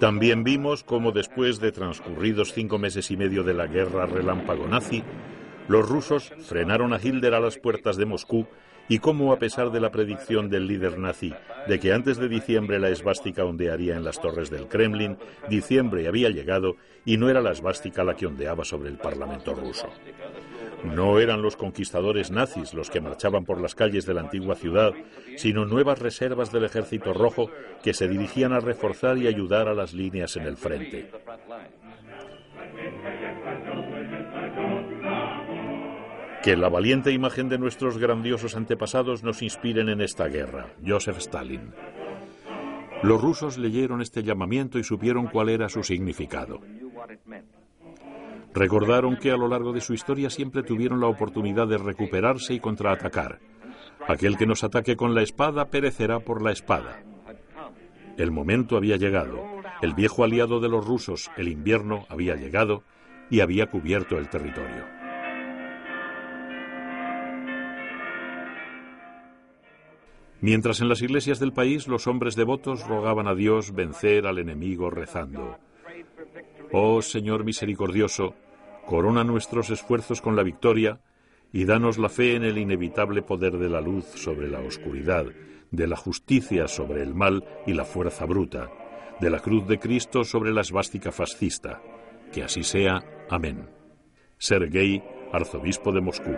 [0.00, 5.02] También vimos cómo después de transcurridos cinco meses y medio de la guerra relámpago nazi,
[5.68, 8.46] los rusos frenaron a Hitler a las puertas de Moscú
[8.88, 11.32] y cómo, a pesar de la predicción del líder nazi
[11.66, 15.16] de que antes de diciembre la esvástica ondearía en las torres del Kremlin,
[15.48, 19.88] diciembre había llegado y no era la esvástica la que ondeaba sobre el Parlamento ruso.
[20.84, 24.92] No eran los conquistadores nazis los que marchaban por las calles de la antigua ciudad,
[25.36, 27.50] sino nuevas reservas del ejército rojo
[27.82, 31.10] que se dirigían a reforzar y ayudar a las líneas en el frente.
[36.44, 40.74] Que la valiente imagen de nuestros grandiosos antepasados nos inspiren en esta guerra.
[40.86, 41.72] Joseph Stalin.
[43.02, 46.60] Los rusos leyeron este llamamiento y supieron cuál era su significado.
[48.52, 52.60] Recordaron que a lo largo de su historia siempre tuvieron la oportunidad de recuperarse y
[52.60, 53.40] contraatacar.
[54.06, 57.02] Aquel que nos ataque con la espada perecerá por la espada.
[58.18, 59.42] El momento había llegado.
[59.80, 62.82] El viejo aliado de los rusos, el invierno, había llegado
[63.30, 65.03] y había cubierto el territorio.
[70.44, 74.90] Mientras en las iglesias del país los hombres devotos rogaban a Dios vencer al enemigo
[74.90, 75.56] rezando.
[76.70, 78.34] Oh Señor misericordioso,
[78.84, 81.00] corona nuestros esfuerzos con la victoria
[81.50, 85.24] y danos la fe en el inevitable poder de la luz sobre la oscuridad,
[85.70, 88.70] de la justicia sobre el mal y la fuerza bruta,
[89.22, 91.80] de la cruz de Cristo sobre la esvástica fascista.
[92.30, 93.02] Que así sea.
[93.30, 93.66] Amén.
[94.36, 96.36] Sergei, arzobispo de Moscú.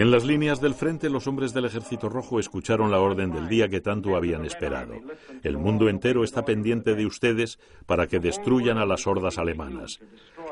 [0.00, 3.68] En las líneas del frente los hombres del Ejército Rojo escucharon la orden del día
[3.68, 4.94] que tanto habían esperado.
[5.42, 10.00] El mundo entero está pendiente de ustedes para que destruyan a las hordas alemanas.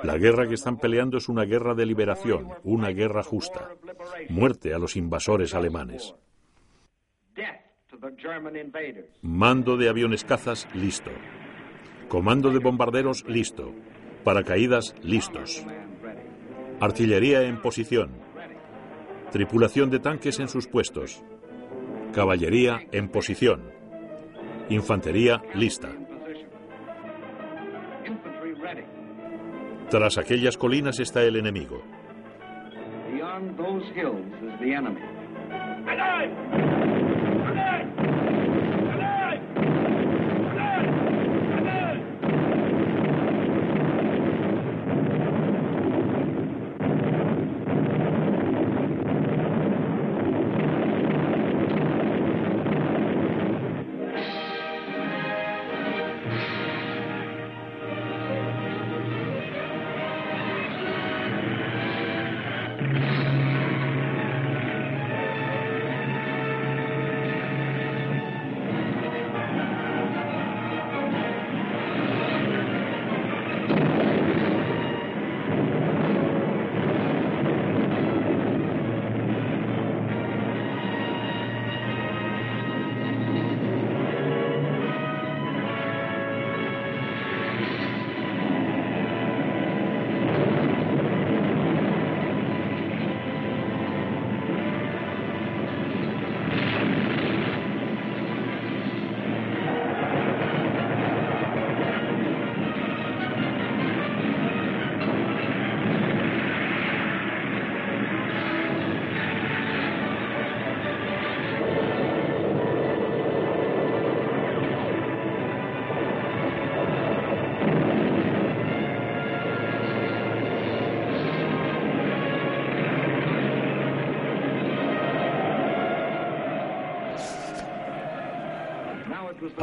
[0.03, 3.71] La guerra que están peleando es una guerra de liberación, una guerra justa.
[4.29, 6.15] Muerte a los invasores alemanes.
[9.23, 11.11] Mando de aviones cazas, listo.
[12.11, 13.73] Comando de bombarderos, listo.
[14.25, 15.65] Paracaídas, listos.
[16.81, 18.28] Artillería en posición.
[19.33, 21.23] Tripulación de tanques en sus puestos.
[22.15, 23.71] Caballería en posición.
[24.71, 25.91] Infantería lista.
[29.91, 31.83] Tras aquellas colinas está el enemigo.
[34.61, 34.99] Beyond.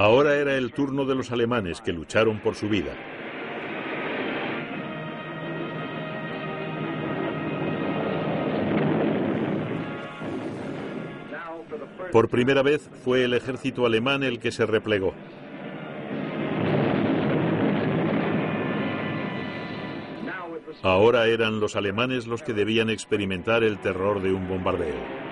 [0.06, 2.92] Ahora era el turno de los alemanes que lucharon por su vida.
[12.12, 15.16] Por primera vez fue el ejército alemán el que se replegó.
[20.84, 25.25] Ahora eran los alemanes los que debían experimentar el terror de un bombardeo.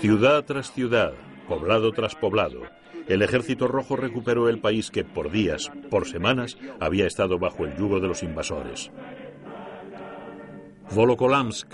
[0.00, 1.12] Ciudad tras ciudad,
[1.48, 2.62] poblado tras poblado,
[3.08, 7.76] el ejército rojo recuperó el país que por días, por semanas, había estado bajo el
[7.76, 8.90] yugo de los invasores.
[10.90, 11.72] Volokolamsk.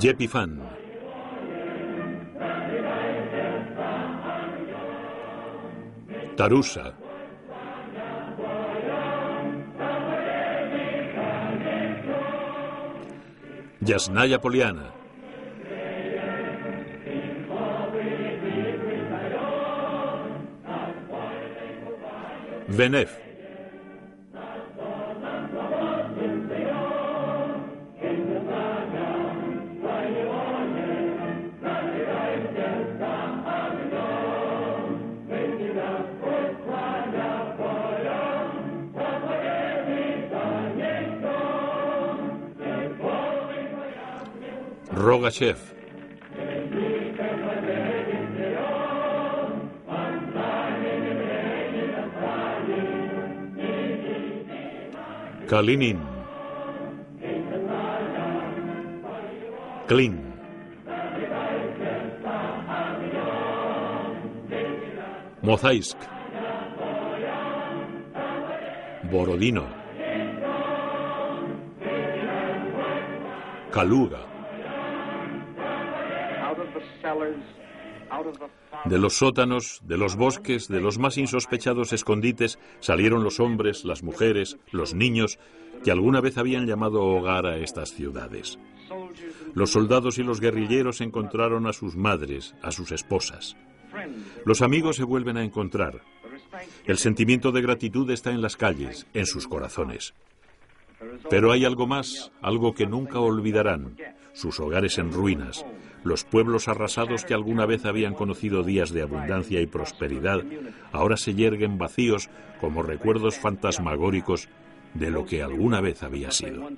[0.00, 0.73] Yepifan.
[6.34, 6.94] τα ρούσα.
[13.78, 14.94] Γιασνάλια Πολιάνα.
[22.66, 23.10] Βενέφ.
[45.34, 45.58] Rogachev.
[55.48, 56.00] Kalinin.
[59.88, 60.18] Klin.
[65.42, 65.96] Mozaisk.
[69.10, 69.66] Borodino.
[73.70, 74.33] Kaluga.
[78.84, 84.02] De los sótanos, de los bosques, de los más insospechados escondites salieron los hombres, las
[84.02, 85.38] mujeres, los niños
[85.82, 88.58] que alguna vez habían llamado hogar a estas ciudades.
[89.54, 93.56] Los soldados y los guerrilleros encontraron a sus madres, a sus esposas.
[94.44, 96.02] Los amigos se vuelven a encontrar.
[96.84, 100.14] El sentimiento de gratitud está en las calles, en sus corazones.
[101.30, 103.96] Pero hay algo más, algo que nunca olvidarán,
[104.32, 105.64] sus hogares en ruinas,
[106.04, 110.42] los pueblos arrasados que alguna vez habían conocido días de abundancia y prosperidad,
[110.92, 112.30] ahora se yerguen vacíos
[112.60, 114.48] como recuerdos fantasmagóricos
[114.92, 116.68] de lo que alguna vez había sido.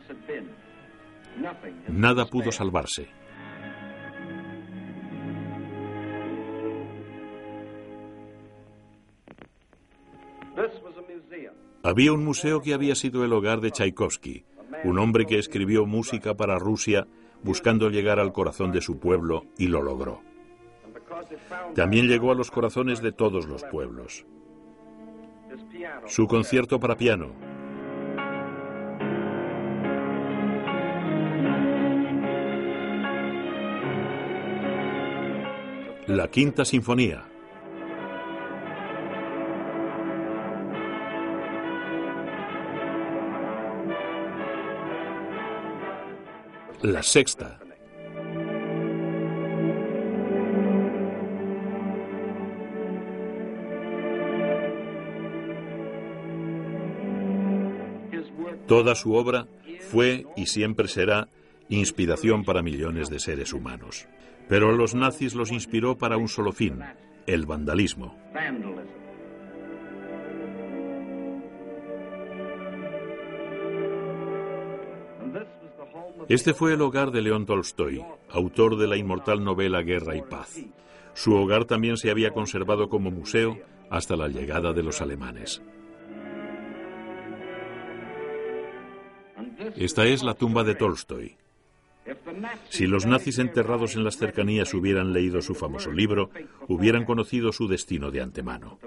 [1.89, 3.09] Nada pudo salvarse.
[11.83, 14.45] Había un museo que había sido el hogar de Tchaikovsky,
[14.85, 17.07] un hombre que escribió música para Rusia
[17.47, 20.21] buscando llegar al corazón de su pueblo y lo logró.
[21.77, 24.27] También llegó a los corazones de todos los pueblos.
[26.07, 27.31] Su concierto para piano.
[36.09, 37.36] La Quinta Sinfonía.
[46.87, 47.59] La sexta.
[58.68, 59.49] Toda su obra
[59.91, 61.28] fue y siempre será
[61.68, 64.07] inspiración para millones de seres humanos.
[64.49, 66.78] Pero a los nazis los inspiró para un solo fin,
[67.26, 68.16] el vandalismo.
[76.29, 80.59] Este fue el hogar de León Tolstoy, autor de la inmortal novela Guerra y Paz.
[81.14, 83.59] Su hogar también se había conservado como museo
[83.91, 85.62] hasta la llegada de los alemanes.
[89.77, 91.37] Esta es la tumba de Tolstoy.
[92.70, 96.31] Si los nazis enterrados en las cercanías hubieran leído su famoso libro,
[96.66, 98.79] hubieran conocido su destino de antemano.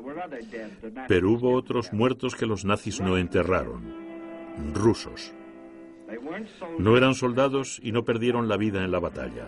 [1.07, 3.93] Pero hubo otros muertos que los nazis no enterraron,
[4.73, 5.33] rusos.
[6.79, 9.47] No eran soldados y no perdieron la vida en la batalla.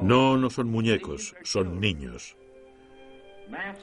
[0.00, 2.36] No, no son muñecos, son niños.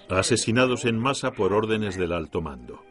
[0.09, 2.83] Asesinados en masa por órdenes del alto mando.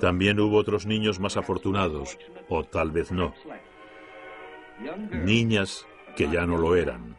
[0.00, 2.18] También hubo otros niños más afortunados,
[2.48, 3.34] o tal vez no.
[5.10, 7.16] Niñas que ya no lo eran.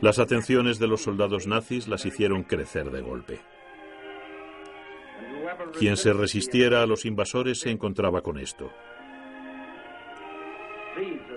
[0.00, 3.40] Las atenciones de los soldados nazis las hicieron crecer de golpe.
[5.78, 8.70] Quien se resistiera a los invasores se encontraba con esto.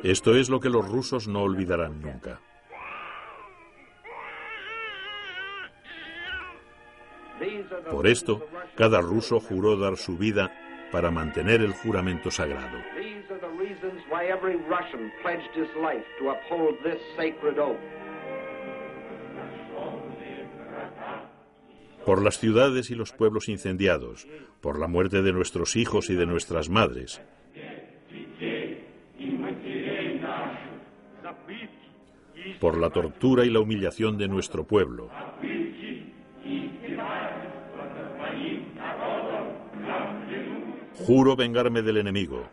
[0.03, 2.39] Esto es lo que los rusos no olvidarán nunca.
[7.89, 10.51] Por esto, cada ruso juró dar su vida
[10.91, 12.77] para mantener el juramento sagrado.
[22.05, 24.27] Por las ciudades y los pueblos incendiados,
[24.61, 27.21] por la muerte de nuestros hijos y de nuestras madres,
[32.65, 35.11] por la tortura y la humillación de nuestro pueblo.
[40.95, 42.49] Juro vengarme del enemigo.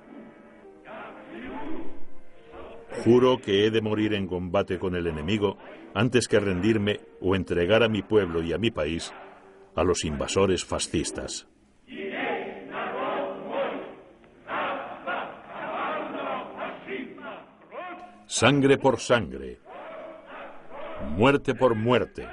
[3.03, 5.57] Juro que he de morir en combate con el enemigo
[5.95, 9.15] antes que rendirme o entregar a mi pueblo y a mi país
[9.75, 11.49] a los invasores fascistas.
[18.27, 19.63] Sangre por sangre,
[21.17, 22.29] muerte por muerte,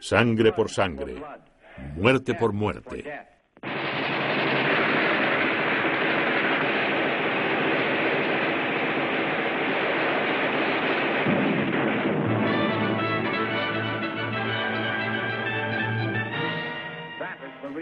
[0.00, 1.14] sangre por sangre,
[1.96, 3.04] muerte por muerte.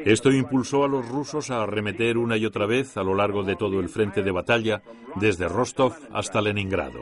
[0.05, 3.57] Esto impulsó a los rusos a arremeter una y otra vez a lo largo de
[3.57, 4.83] todo el frente de batalla,
[5.17, 7.01] desde Rostov hasta Leningrado.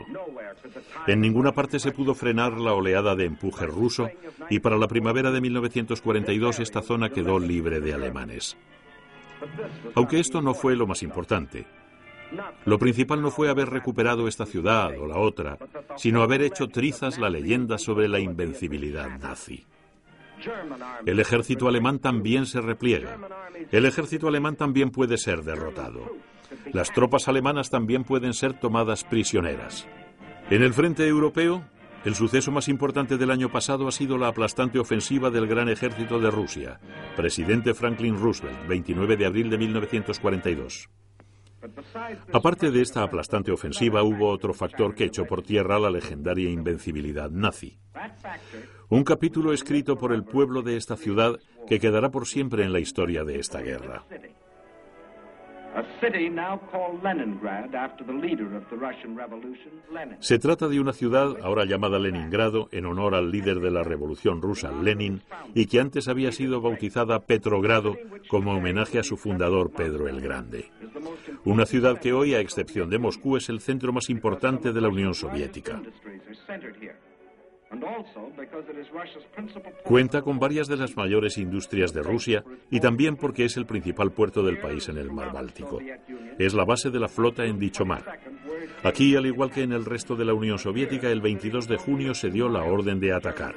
[1.07, 4.09] En ninguna parte se pudo frenar la oleada de empuje ruso
[4.49, 8.55] y para la primavera de 1942 esta zona quedó libre de alemanes.
[9.95, 11.65] Aunque esto no fue lo más importante.
[12.65, 15.57] Lo principal no fue haber recuperado esta ciudad o la otra,
[15.97, 19.65] sino haber hecho trizas la leyenda sobre la invencibilidad nazi.
[21.05, 23.17] El ejército alemán también se repliega.
[23.71, 26.11] El ejército alemán también puede ser derrotado.
[26.71, 29.87] Las tropas alemanas también pueden ser tomadas prisioneras.
[30.49, 31.63] En el frente europeo,
[32.05, 36.19] el suceso más importante del año pasado ha sido la aplastante ofensiva del gran ejército
[36.19, 36.79] de Rusia,
[37.15, 40.89] presidente Franklin Roosevelt, 29 de abril de 1942.
[42.33, 47.29] Aparte de esta aplastante ofensiva, hubo otro factor que echó por tierra la legendaria invencibilidad
[47.31, 47.79] nazi.
[48.89, 52.79] Un capítulo escrito por el pueblo de esta ciudad que quedará por siempre en la
[52.79, 54.03] historia de esta guerra.
[60.19, 64.41] Se trata de una ciudad ahora llamada Leningrado en honor al líder de la revolución
[64.41, 65.23] rusa, Lenin,
[65.55, 67.97] y que antes había sido bautizada Petrogrado
[68.27, 70.69] como homenaje a su fundador Pedro el Grande.
[71.43, 74.89] Una ciudad que hoy, a excepción de Moscú, es el centro más importante de la
[74.89, 75.81] Unión Soviética.
[79.83, 84.11] Cuenta con varias de las mayores industrias de Rusia y también porque es el principal
[84.11, 85.79] puerto del país en el mar Báltico.
[86.37, 88.19] Es la base de la flota en dicho mar.
[88.83, 92.13] Aquí, al igual que en el resto de la Unión Soviética, el 22 de junio
[92.13, 93.55] se dio la orden de atacar.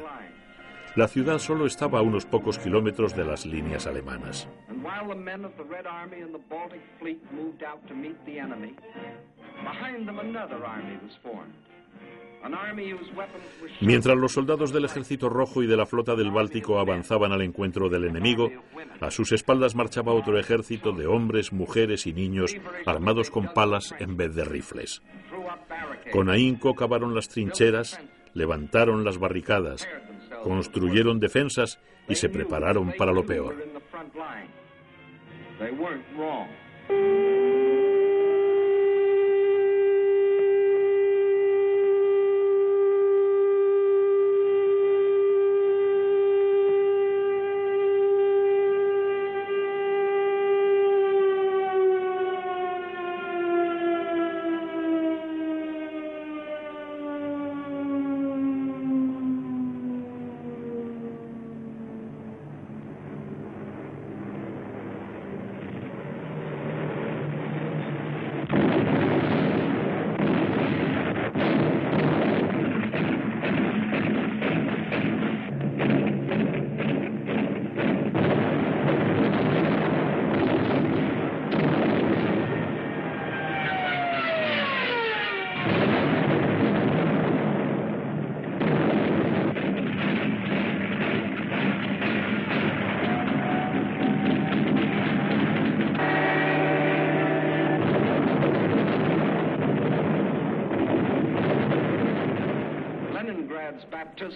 [0.94, 4.48] La ciudad solo estaba a unos pocos kilómetros de las líneas alemanas.
[13.80, 17.88] Mientras los soldados del Ejército Rojo y de la Flota del Báltico avanzaban al encuentro
[17.88, 18.50] del enemigo,
[19.00, 24.16] a sus espaldas marchaba otro ejército de hombres, mujeres y niños armados con palas en
[24.16, 25.02] vez de rifles.
[26.12, 28.00] Con ahínco cavaron las trincheras,
[28.34, 29.88] levantaron las barricadas,
[30.42, 33.56] construyeron defensas y se prepararon para lo peor.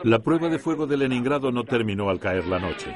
[0.05, 2.95] La prueba de fuego de Leningrado no terminó al caer la noche.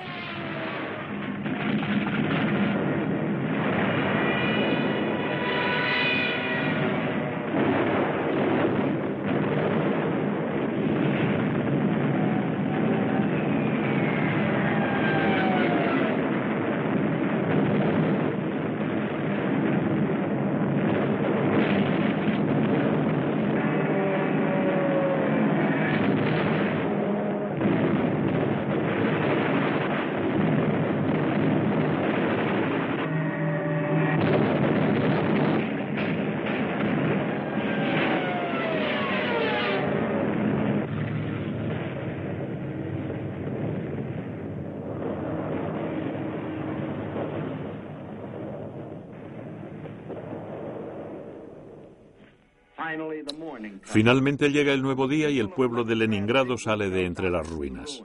[53.95, 58.03] Finalmente llega el nuevo día y el pueblo de Leningrado sale de entre las ruinas.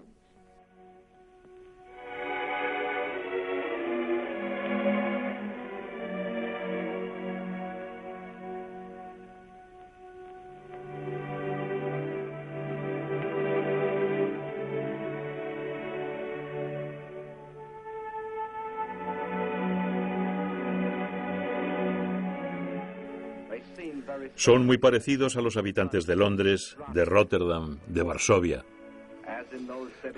[24.39, 28.63] Son muy parecidos a los habitantes de Londres, de Rotterdam, de Varsovia.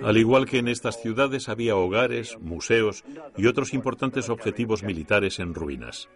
[0.00, 3.02] Al igual que en estas ciudades había hogares, museos
[3.36, 6.08] y otros importantes objetivos militares en ruinas,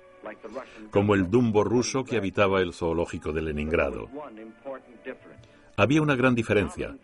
[0.92, 4.09] como el Dumbo ruso que habitaba el zoológico de Leningrado.
[5.76, 6.96] Había una gran diferencia.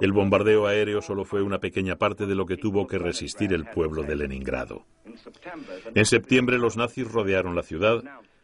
[0.00, 3.66] El bombardeo aéreo solo fue una pequeña parte de lo que tuvo que resistir el
[3.66, 4.84] pueblo de Leningrado.
[5.94, 8.02] En septiembre los nazis rodearon la ciudad,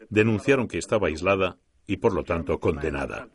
[0.08, 3.28] denunciaron que estaba aislada y por lo tanto condenada.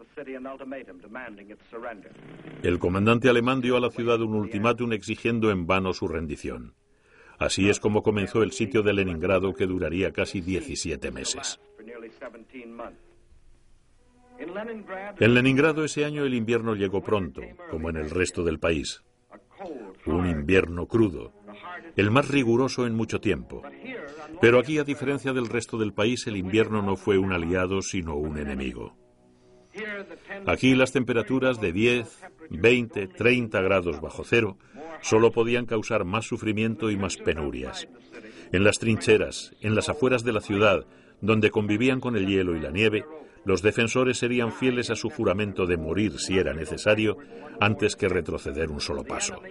[2.63, 6.73] El comandante alemán dio a la ciudad un ultimátum exigiendo en vano su rendición.
[7.39, 11.59] Así es como comenzó el sitio de Leningrado que duraría casi 17 meses.
[15.19, 19.03] En Leningrado ese año el invierno llegó pronto, como en el resto del país.
[20.05, 21.33] Un invierno crudo,
[21.95, 23.61] el más riguroso en mucho tiempo.
[24.39, 28.15] Pero aquí, a diferencia del resto del país, el invierno no fue un aliado, sino
[28.15, 28.95] un enemigo.
[30.45, 32.19] Aquí las temperaturas de 10,
[32.49, 34.57] 20, 30 grados bajo cero
[35.01, 37.87] solo podían causar más sufrimiento y más penurias.
[38.51, 40.85] En las trincheras, en las afueras de la ciudad,
[41.21, 43.05] donde convivían con el hielo y la nieve,
[43.45, 47.17] los defensores serían fieles a su juramento de morir si era necesario
[47.59, 49.41] antes que retroceder un solo paso.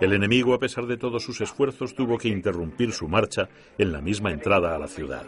[0.00, 3.48] El enemigo, a pesar de todos sus esfuerzos, tuvo que interrumpir su marcha
[3.78, 5.24] en la misma entrada a la ciudad.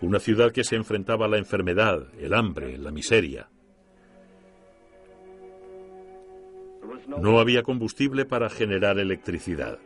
[0.00, 3.48] Una ciudad que se enfrentaba a la enfermedad, el hambre, la miseria.
[7.06, 9.78] No había combustible para generar electricidad.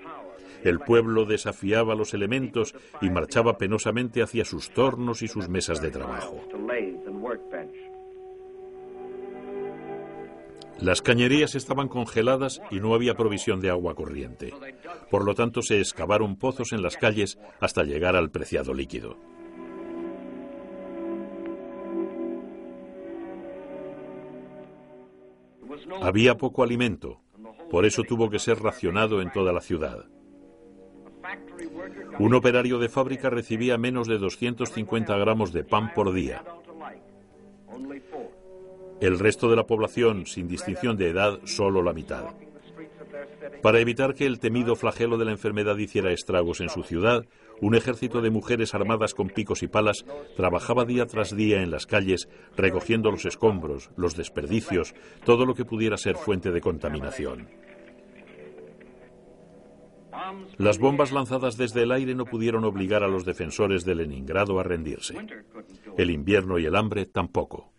[0.64, 5.90] El pueblo desafiaba los elementos y marchaba penosamente hacia sus tornos y sus mesas de
[5.90, 6.42] trabajo.
[10.80, 14.54] Las cañerías estaban congeladas y no había provisión de agua corriente.
[15.10, 19.16] Por lo tanto, se excavaron pozos en las calles hasta llegar al preciado líquido.
[26.00, 27.20] Había poco alimento,
[27.70, 30.06] por eso tuvo que ser racionado en toda la ciudad.
[32.18, 36.42] Un operario de fábrica recibía menos de 250 gramos de pan por día.
[39.00, 42.34] El resto de la población, sin distinción de edad, solo la mitad.
[43.62, 47.26] Para evitar que el temido flagelo de la enfermedad hiciera estragos en su ciudad,
[47.60, 50.04] un ejército de mujeres armadas con picos y palas
[50.36, 54.94] trabajaba día tras día en las calles recogiendo los escombros, los desperdicios,
[55.24, 57.48] todo lo que pudiera ser fuente de contaminación.
[60.56, 64.62] Las bombas lanzadas desde el aire no pudieron obligar a los defensores de Leningrado a
[64.62, 65.14] rendirse.
[65.96, 67.72] El invierno y el hambre tampoco.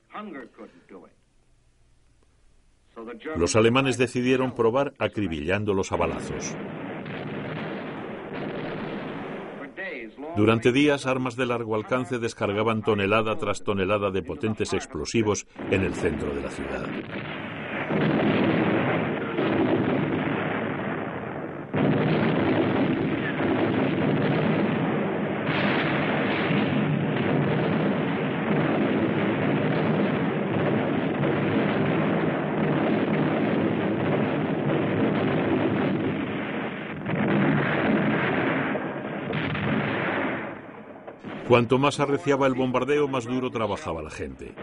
[3.35, 6.55] Los alemanes decidieron probar acribillándolos a balazos.
[10.35, 15.93] Durante días, armas de largo alcance descargaban tonelada tras tonelada de potentes explosivos en el
[15.93, 16.87] centro de la ciudad.
[41.49, 44.53] Cuanto más arreciaba el bombardeo, más duro trabajaba la gente.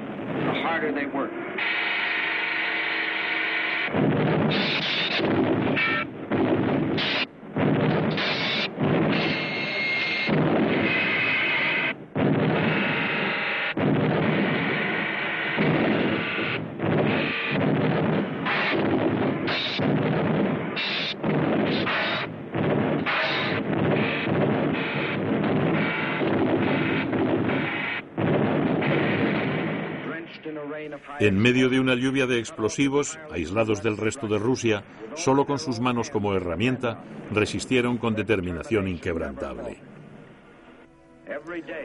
[31.18, 35.80] En medio de una lluvia de explosivos, aislados del resto de Rusia, solo con sus
[35.80, 39.78] manos como herramienta, resistieron con determinación inquebrantable.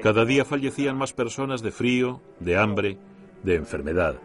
[0.01, 2.97] Cada día fallecían más personas de frío, de hambre,
[3.43, 4.19] de enfermedad.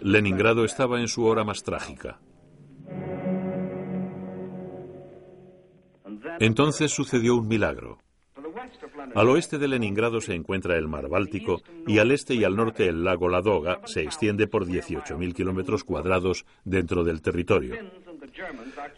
[0.00, 2.18] Leningrado estaba en su hora más trágica.
[6.40, 7.98] Entonces sucedió un milagro.
[9.14, 12.88] Al oeste de Leningrado se encuentra el mar Báltico y al este y al norte
[12.88, 17.76] el lago Ladoga se extiende por 18.000 kilómetros cuadrados dentro del territorio.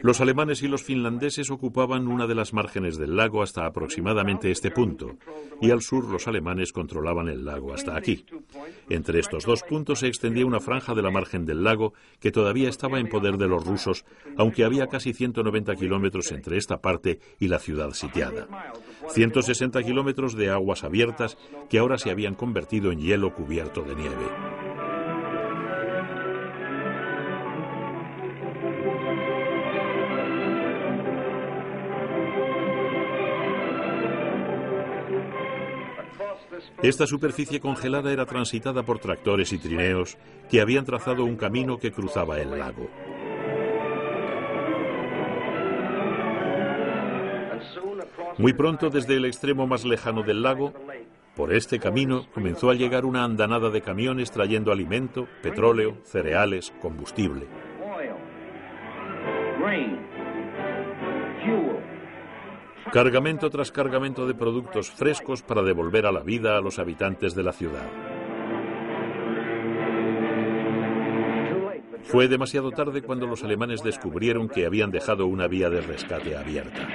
[0.01, 4.71] Los alemanes y los finlandeses ocupaban una de las márgenes del lago hasta aproximadamente este
[4.71, 5.17] punto,
[5.61, 8.25] y al sur los alemanes controlaban el lago hasta aquí.
[8.89, 12.69] Entre estos dos puntos se extendía una franja de la margen del lago que todavía
[12.69, 14.05] estaba en poder de los rusos,
[14.37, 18.47] aunque había casi 190 kilómetros entre esta parte y la ciudad sitiada.
[19.09, 24.27] 160 kilómetros de aguas abiertas que ahora se habían convertido en hielo cubierto de nieve.
[36.85, 40.19] Esta superficie congelada era transitada por tractores y trineos
[40.51, 42.91] que habían trazado un camino que cruzaba el lago.
[48.37, 50.75] Muy pronto, desde el extremo más lejano del lago,
[51.35, 57.47] por este camino comenzó a llegar una andanada de camiones trayendo alimento, petróleo, cereales, combustible.
[62.93, 67.43] Cargamento tras cargamento de productos frescos para devolver a la vida a los habitantes de
[67.43, 67.89] la ciudad.
[72.05, 76.87] Fue demasiado tarde cuando los alemanes descubrieron que habían dejado una vía de rescate abierta.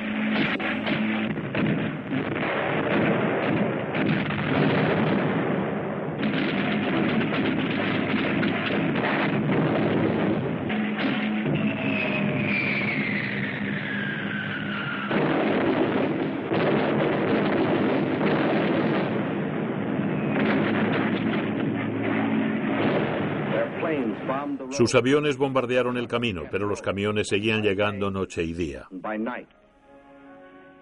[24.72, 28.88] Sus aviones bombardearon el camino, pero los camiones seguían llegando noche y día.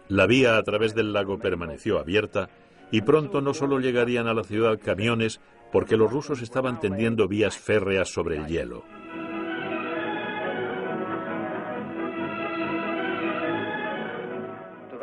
[0.10, 2.50] La vía a través del lago permaneció abierta
[2.92, 7.58] y pronto no solo llegarían a la ciudad camiones, porque los rusos estaban tendiendo vías
[7.58, 8.84] férreas sobre el hielo.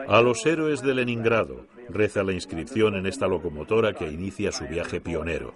[0.09, 5.01] A los héroes de Leningrado reza la inscripción en esta locomotora que inicia su viaje
[5.01, 5.55] pionero.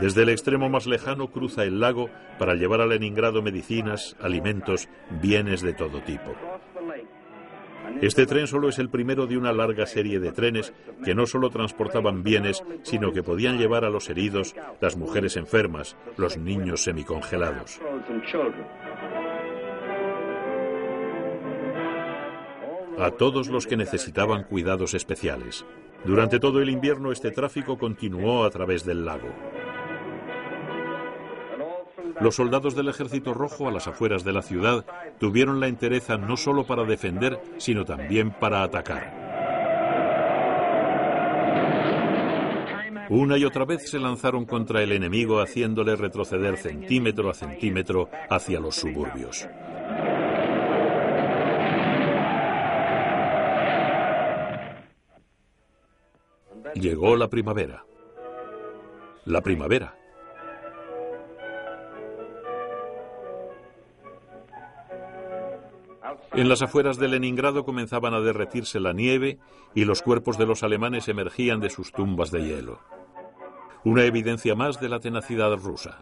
[0.00, 4.88] Desde el extremo más lejano cruza el lago para llevar a Leningrado medicinas, alimentos,
[5.20, 6.34] bienes de todo tipo.
[8.00, 10.72] Este tren solo es el primero de una larga serie de trenes
[11.04, 15.96] que no solo transportaban bienes, sino que podían llevar a los heridos, las mujeres enfermas,
[16.16, 17.80] los niños semicongelados.
[22.98, 25.64] a todos los que necesitaban cuidados especiales.
[26.04, 29.28] Durante todo el invierno este tráfico continuó a través del lago.
[32.22, 34.84] Los soldados del Ejército Rojo a las afueras de la ciudad
[35.18, 39.22] tuvieron la entereza no solo para defender, sino también para atacar.
[43.10, 48.60] Una y otra vez se lanzaron contra el enemigo haciéndole retroceder centímetro a centímetro hacia
[48.60, 49.48] los suburbios.
[56.76, 57.84] Llegó la primavera.
[59.24, 59.96] La primavera.
[66.32, 69.38] En las afueras de Leningrado comenzaban a derretirse la nieve
[69.74, 72.80] y los cuerpos de los alemanes emergían de sus tumbas de hielo.
[73.84, 76.00] Una evidencia más de la tenacidad rusa.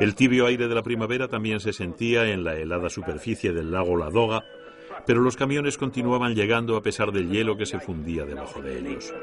[0.00, 3.96] El tibio aire de la primavera también se sentía en la helada superficie del lago
[3.96, 4.44] Ladoga,
[5.06, 9.14] pero los camiones continuaban llegando a pesar del hielo que se fundía debajo de ellos.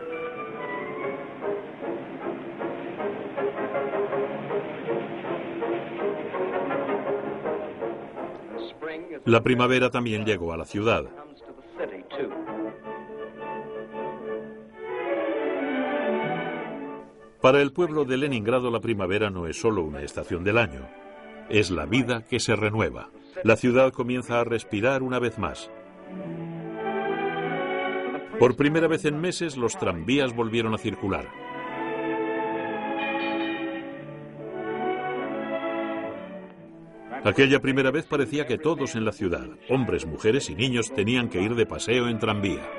[9.25, 11.05] La primavera también llegó a la ciudad.
[17.41, 20.87] Para el pueblo de Leningrado la primavera no es solo una estación del año,
[21.49, 23.09] es la vida que se renueva.
[23.43, 25.71] La ciudad comienza a respirar una vez más.
[28.39, 31.42] Por primera vez en meses los tranvías volvieron a circular.
[37.25, 41.41] Aquella primera vez parecía que todos en la ciudad, hombres, mujeres y niños, tenían que
[41.41, 42.69] ir de paseo en tranvía.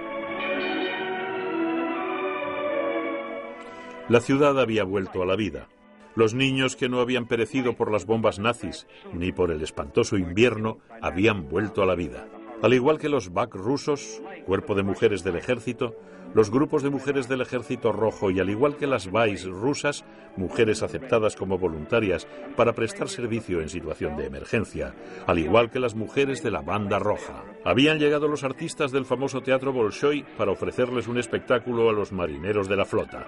[4.10, 5.68] La ciudad había vuelto a la vida.
[6.14, 10.78] Los niños que no habían perecido por las bombas nazis ni por el espantoso invierno
[11.00, 12.28] habían vuelto a la vida.
[12.62, 15.96] Al igual que los BAC rusos, cuerpo de mujeres del ejército,
[16.34, 20.04] los grupos de mujeres del Ejército Rojo y al igual que las VAIS rusas,
[20.36, 22.26] mujeres aceptadas como voluntarias
[22.56, 24.94] para prestar servicio en situación de emergencia,
[25.26, 27.44] al igual que las mujeres de la Banda Roja.
[27.64, 32.68] Habían llegado los artistas del famoso Teatro Bolshoi para ofrecerles un espectáculo a los marineros
[32.68, 33.26] de la flota.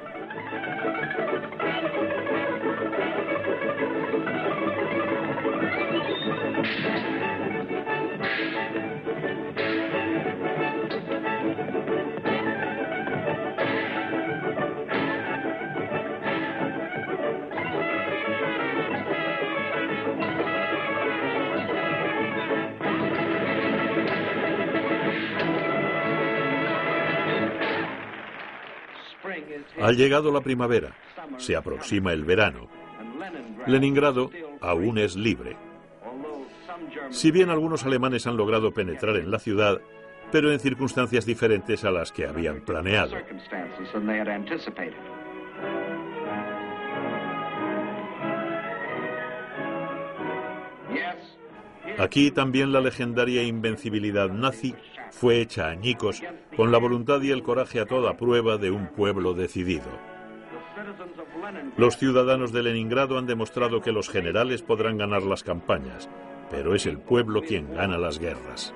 [29.81, 30.97] Ha llegado la primavera,
[31.37, 32.68] se aproxima el verano.
[33.66, 35.57] Leningrado aún es libre.
[37.11, 39.81] Si bien algunos alemanes han logrado penetrar en la ciudad,
[40.33, 43.16] pero en circunstancias diferentes a las que habían planeado.
[51.99, 54.74] Aquí también la legendaria invencibilidad nazi
[55.11, 56.22] fue hecha añicos
[56.57, 59.90] con la voluntad y el coraje a toda prueba de un pueblo decidido.
[61.76, 66.09] Los ciudadanos de Leningrado han demostrado que los generales podrán ganar las campañas,
[66.50, 68.74] pero es el pueblo quien gana las guerras.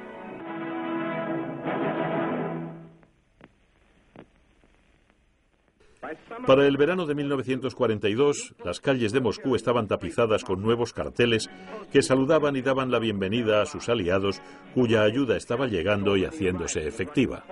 [6.46, 11.48] Para el verano de 1942, las calles de Moscú estaban tapizadas con nuevos carteles
[11.92, 14.40] que saludaban y daban la bienvenida a sus aliados,
[14.74, 17.44] cuya ayuda estaba llegando y haciéndose efectiva.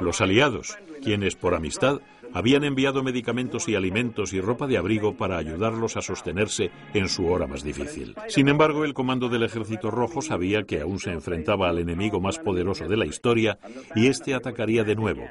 [0.00, 2.00] Los aliados, quienes por amistad
[2.32, 7.26] habían enviado medicamentos y alimentos y ropa de abrigo para ayudarlos a sostenerse en su
[7.26, 8.14] hora más difícil.
[8.28, 12.38] Sin embargo, el comando del Ejército Rojo sabía que aún se enfrentaba al enemigo más
[12.38, 13.58] poderoso de la historia
[13.94, 15.24] y éste atacaría de nuevo.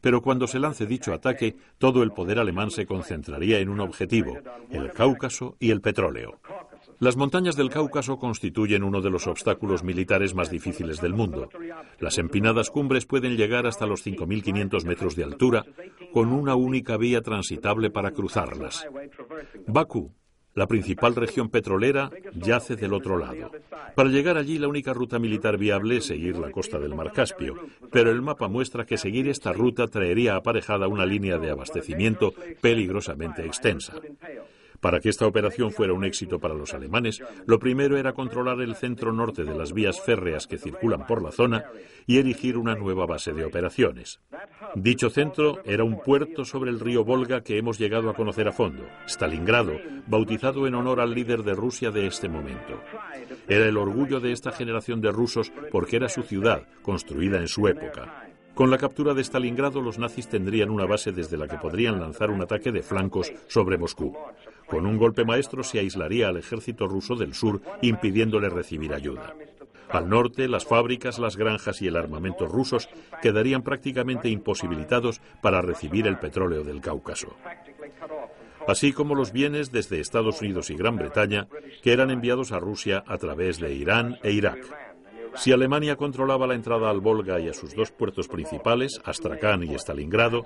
[0.00, 4.36] Pero cuando se lance dicho ataque, todo el poder alemán se concentraría en un objetivo,
[4.70, 6.38] el Cáucaso y el petróleo.
[6.98, 11.50] Las montañas del Cáucaso constituyen uno de los obstáculos militares más difíciles del mundo.
[12.00, 15.64] Las empinadas cumbres pueden llegar hasta los 5.500 metros de altura,
[16.12, 18.86] con una única vía transitable para cruzarlas.
[19.66, 20.12] Bakú,
[20.54, 23.50] la principal región petrolera, yace del otro lado.
[23.94, 27.56] Para llegar allí la única ruta militar viable es seguir la costa del Mar Caspio,
[27.92, 32.32] pero el mapa muestra que seguir esta ruta traería aparejada una línea de abastecimiento
[32.62, 33.92] peligrosamente extensa.
[34.80, 38.74] Para que esta operación fuera un éxito para los alemanes, lo primero era controlar el
[38.74, 41.64] centro norte de las vías férreas que circulan por la zona
[42.06, 44.20] y erigir una nueva base de operaciones.
[44.74, 48.52] Dicho centro era un puerto sobre el río Volga que hemos llegado a conocer a
[48.52, 49.74] fondo, Stalingrado,
[50.06, 52.80] bautizado en honor al líder de Rusia de este momento.
[53.48, 57.66] Era el orgullo de esta generación de rusos porque era su ciudad, construida en su
[57.68, 58.26] época.
[58.56, 62.30] Con la captura de Stalingrado, los nazis tendrían una base desde la que podrían lanzar
[62.30, 64.16] un ataque de flancos sobre Moscú.
[64.66, 69.34] Con un golpe maestro se aislaría al ejército ruso del sur, impidiéndole recibir ayuda.
[69.88, 72.88] Al norte, las fábricas, las granjas y el armamento rusos
[73.22, 77.36] quedarían prácticamente imposibilitados para recibir el petróleo del Cáucaso
[78.66, 81.48] así como los bienes desde Estados Unidos y Gran Bretaña
[81.82, 84.85] que eran enviados a Rusia a través de Irán e Irak.
[85.36, 89.74] Si Alemania controlaba la entrada al Volga y a sus dos puertos principales, Astrakán y
[89.74, 90.44] Stalingrado,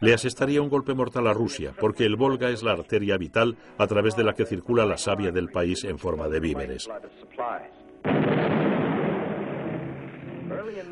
[0.00, 3.86] le asestaría un golpe mortal a Rusia, porque el Volga es la arteria vital a
[3.86, 6.88] través de la que circula la savia del país en forma de víveres.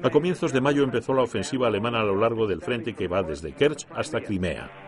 [0.03, 3.23] A comienzos de mayo empezó la ofensiva alemana a lo largo del frente que va
[3.23, 4.88] desde Kerch hasta Crimea.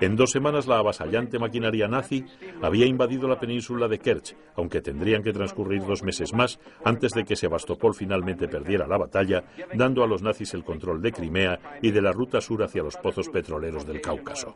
[0.00, 2.24] En dos semanas la avasallante maquinaria nazi
[2.62, 7.24] había invadido la península de Kerch, aunque tendrían que transcurrir dos meses más antes de
[7.24, 9.44] que Sebastopol finalmente perdiera la batalla,
[9.74, 12.96] dando a los nazis el control de Crimea y de la ruta sur hacia los
[12.96, 14.54] pozos petroleros del Cáucaso.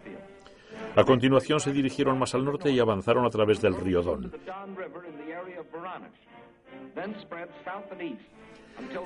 [0.95, 4.30] A continuación se dirigieron más al norte y avanzaron a través del río Don.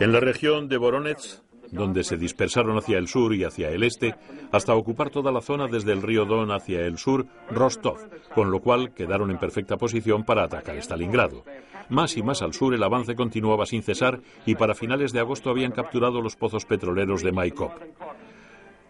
[0.00, 4.14] En la región de Voronezh donde se dispersaron hacia el sur y hacia el este,
[4.52, 7.98] hasta ocupar toda la zona desde el río Don hacia el sur, Rostov,
[8.34, 11.44] con lo cual quedaron en perfecta posición para atacar Stalingrado.
[11.88, 15.50] Más y más al sur el avance continuaba sin cesar y para finales de agosto
[15.50, 17.72] habían capturado los pozos petroleros de Maikop.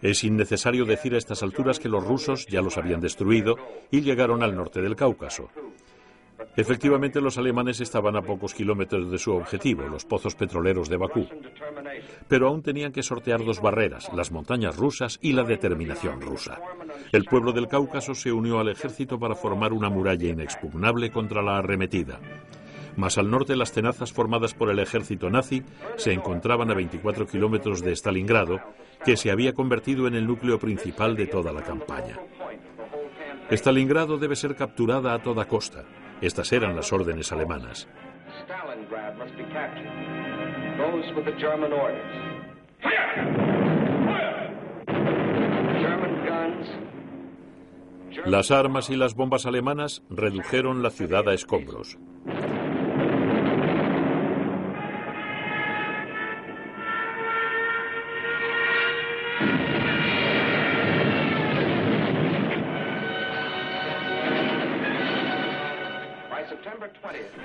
[0.02, 3.56] Es innecesario decir a estas alturas que los rusos ya los habían destruido
[3.90, 5.48] y llegaron al norte del Cáucaso.
[6.56, 11.26] Efectivamente, los alemanes estaban a pocos kilómetros de su objetivo, los pozos petroleros de Bakú.
[12.28, 16.58] Pero aún tenían que sortear dos barreras, las montañas rusas y la determinación rusa.
[17.12, 21.58] El pueblo del Cáucaso se unió al ejército para formar una muralla inexpugnable contra la
[21.58, 22.20] arremetida.
[22.96, 25.62] Más al norte, las tenazas formadas por el ejército nazi
[25.96, 28.58] se encontraban a 24 kilómetros de Stalingrado,
[29.04, 32.18] que se había convertido en el núcleo principal de toda la campaña.
[33.50, 35.84] Stalingrado debe ser capturada a toda costa.
[36.20, 37.88] Estas eran las órdenes alemanas.
[48.24, 51.98] Las armas y las bombas alemanas redujeron la ciudad a escombros.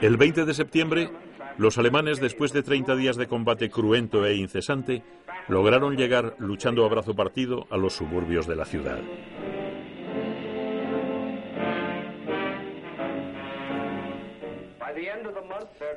[0.02, 1.12] El 20 de septiembre,
[1.60, 5.04] los alemanes, después de 30 días de combate cruento e incesante,
[5.48, 9.00] lograron llegar, luchando a brazo partido, a los suburbios de la ciudad.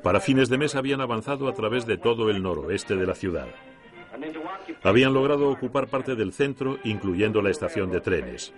[0.02, 3.48] Para fines de mes habían avanzado a través de todo el noroeste de la ciudad.
[4.82, 8.52] Habían logrado ocupar parte del centro, incluyendo la estación de trenes.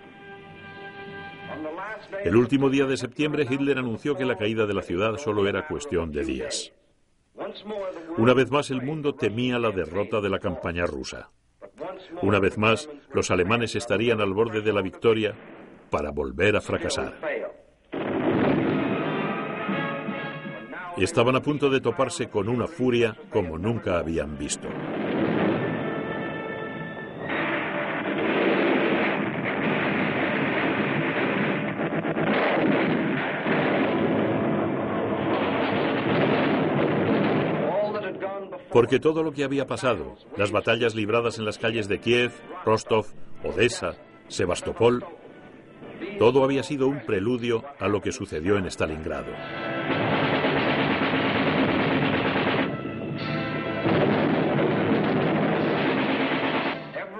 [2.23, 5.67] El último día de septiembre, Hitler anunció que la caída de la ciudad solo era
[5.67, 6.73] cuestión de días.
[8.17, 11.29] Una vez más, el mundo temía la derrota de la campaña rusa.
[12.21, 15.35] Una vez más, los alemanes estarían al borde de la victoria
[15.89, 17.15] para volver a fracasar.
[20.97, 24.67] Estaban a punto de toparse con una furia como nunca habían visto.
[38.77, 42.31] Porque todo lo que había pasado, las batallas libradas en las calles de Kiev,
[42.63, 43.07] Rostov,
[43.43, 43.95] Odessa,
[44.27, 45.03] Sebastopol,
[46.19, 49.31] todo había sido un preludio a lo que sucedió en Stalingrado.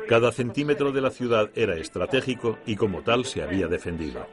[0.08, 4.28] Cada centímetro de la ciudad era estratégico y como tal se había defendido.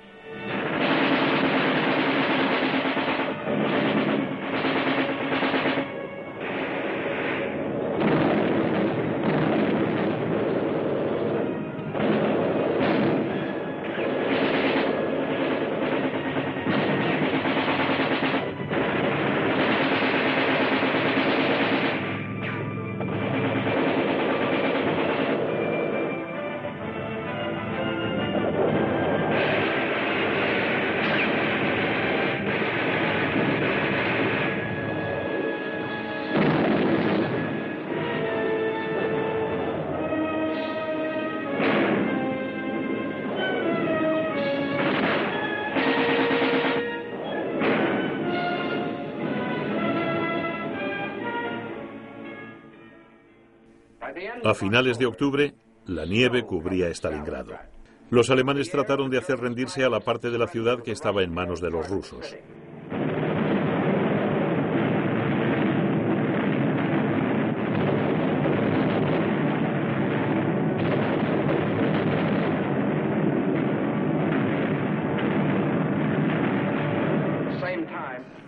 [54.45, 55.55] A finales de octubre,
[55.87, 57.55] la nieve cubría Stalingrado.
[58.11, 61.33] Los alemanes trataron de hacer rendirse a la parte de la ciudad que estaba en
[61.33, 62.37] manos de los rusos.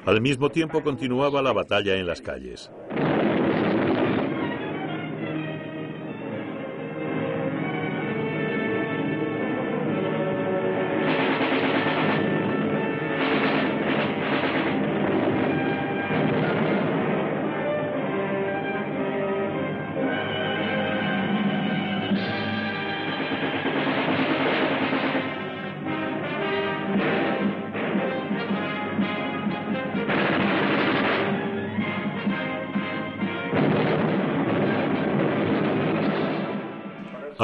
[0.04, 2.70] Al mismo tiempo continuaba la batalla en las calles.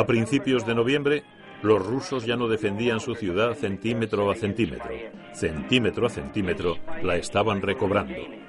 [0.02, 1.22] A principios de noviembre,
[1.62, 4.90] los rusos ya no defendían su ciudad centímetro a centímetro.
[5.32, 8.41] Centímetro a centímetro la estaban recobrando.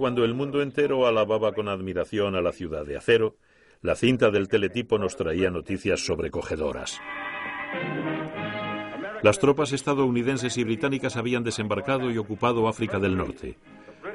[0.00, 3.36] Cuando el mundo entero alababa con admiración a la ciudad de acero,
[3.82, 6.98] la cinta del teletipo nos traía noticias sobrecogedoras.
[9.22, 13.58] Las tropas estadounidenses y británicas habían desembarcado y ocupado África del Norte.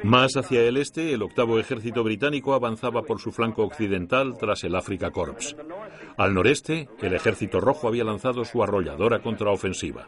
[0.01, 4.73] Más hacia el este, el octavo ejército británico avanzaba por su flanco occidental tras el
[4.73, 5.55] Africa Corps.
[6.17, 10.07] Al noreste, el ejército rojo había lanzado su arrolladora contraofensiva.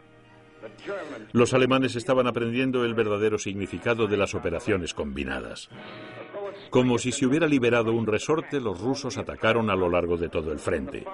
[1.31, 5.69] Los alemanes estaban aprendiendo el verdadero significado de las operaciones combinadas.
[6.69, 10.51] Como si se hubiera liberado un resorte, los rusos atacaron a lo largo de todo
[10.51, 11.05] el frente.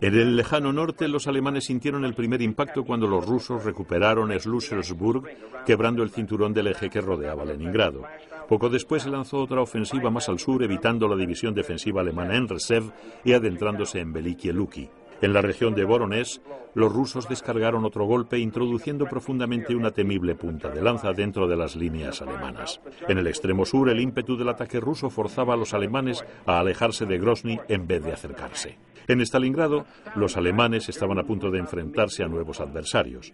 [0.00, 5.24] En el lejano norte, los alemanes sintieron el primer impacto cuando los rusos recuperaron Schlussersburg,
[5.66, 8.02] quebrando el cinturón del eje que rodeaba Leningrado.
[8.48, 12.48] Poco después se lanzó otra ofensiva más al sur, evitando la división defensiva alemana en
[12.48, 12.92] Reserve
[13.24, 14.88] y adentrándose en Veliki Luki.
[15.22, 16.40] En la región de Voronezh,
[16.74, 21.76] los rusos descargaron otro golpe, introduciendo profundamente una temible punta de lanza dentro de las
[21.76, 22.80] líneas alemanas.
[23.08, 27.06] En el extremo sur, el ímpetu del ataque ruso forzaba a los alemanes a alejarse
[27.06, 28.78] de Grozny en vez de acercarse.
[29.06, 29.84] En Stalingrado,
[30.16, 33.32] los alemanes estaban a punto de enfrentarse a nuevos adversarios.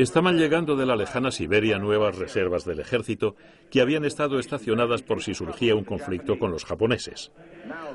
[0.00, 3.36] Estaban llegando de la lejana Siberia nuevas reservas del ejército
[3.70, 7.32] que habían estado estacionadas por si surgía un conflicto con los japoneses.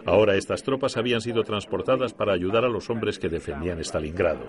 [0.05, 4.45] Ahora estas tropas habían sido transportadas para ayudar a los hombres que defendían Stalingrado.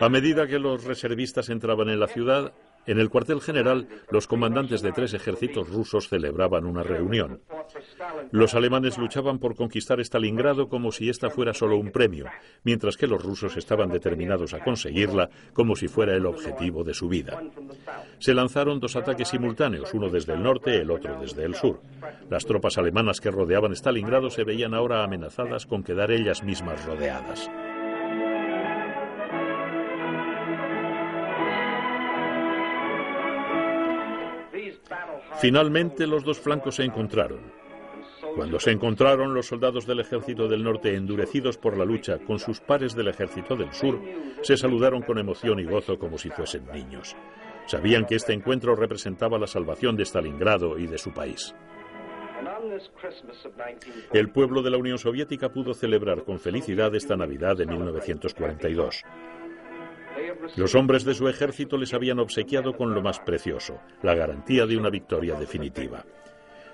[0.00, 2.54] A medida que los reservistas entraban en la ciudad,
[2.88, 7.42] en el cuartel general, los comandantes de tres ejércitos rusos celebraban una reunión.
[8.30, 12.24] Los alemanes luchaban por conquistar Stalingrado como si esta fuera solo un premio,
[12.64, 17.08] mientras que los rusos estaban determinados a conseguirla como si fuera el objetivo de su
[17.08, 17.42] vida.
[18.18, 21.82] Se lanzaron dos ataques simultáneos, uno desde el norte, el otro desde el sur.
[22.30, 27.50] Las tropas alemanas que rodeaban Stalingrado se veían ahora amenazadas con quedar ellas mismas rodeadas.
[35.40, 37.40] Finalmente los dos flancos se encontraron.
[38.34, 42.60] Cuando se encontraron los soldados del ejército del norte endurecidos por la lucha con sus
[42.60, 44.00] pares del ejército del sur,
[44.42, 47.16] se saludaron con emoción y gozo como si fuesen niños.
[47.66, 51.54] Sabían que este encuentro representaba la salvación de Stalingrado y de su país.
[54.12, 59.04] El pueblo de la Unión Soviética pudo celebrar con felicidad esta Navidad de 1942.
[60.56, 64.76] Los hombres de su ejército les habían obsequiado con lo más precioso, la garantía de
[64.76, 66.04] una victoria definitiva.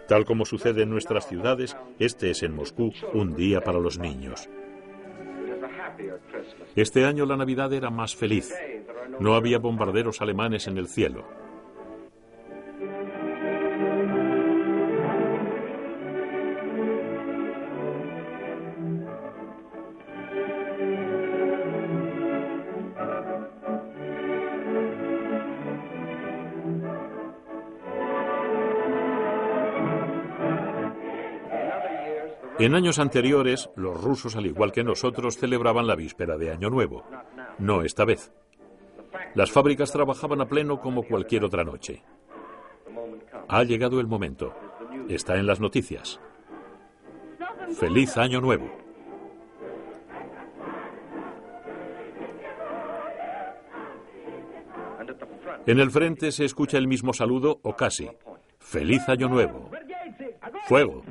[0.08, 4.48] Tal como sucede en nuestras ciudades, este es en Moscú un día para los niños.
[6.76, 8.52] Este año la Navidad era más feliz.
[9.20, 11.43] No había bombarderos alemanes en el cielo.
[32.64, 37.04] En años anteriores, los rusos, al igual que nosotros, celebraban la víspera de Año Nuevo.
[37.58, 38.32] No esta vez.
[39.34, 42.02] Las fábricas trabajaban a pleno como cualquier otra noche.
[43.48, 44.54] Ha llegado el momento.
[45.10, 46.18] Está en las noticias.
[47.78, 48.70] Feliz Año Nuevo.
[55.66, 58.08] En el frente se escucha el mismo saludo o casi.
[58.58, 59.70] Feliz Año Nuevo.
[60.66, 61.02] Fuego.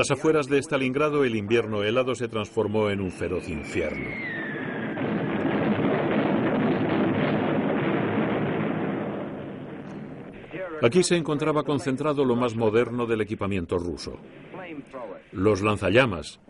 [0.00, 4.08] Las afueras de Stalingrado el invierno helado se transformó en un feroz infierno.
[10.82, 14.16] Aquí se encontraba concentrado lo más moderno del equipamiento ruso.
[15.32, 16.40] Los lanzallamas,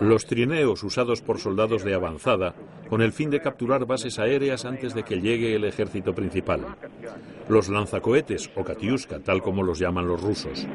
[0.00, 2.54] los trineos usados por soldados de avanzada
[2.88, 6.64] con el fin de capturar bases aéreas antes de que llegue el ejército principal.
[7.50, 10.66] Los lanzacohetes o Katiuska, tal como los llaman los rusos.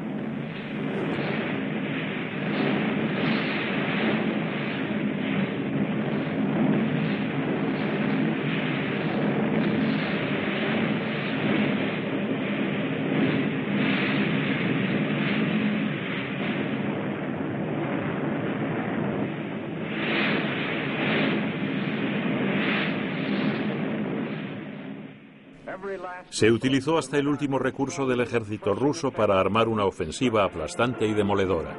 [26.36, 31.14] Se utilizó hasta el último recurso del ejército ruso para armar una ofensiva aplastante y
[31.14, 31.74] demoledora.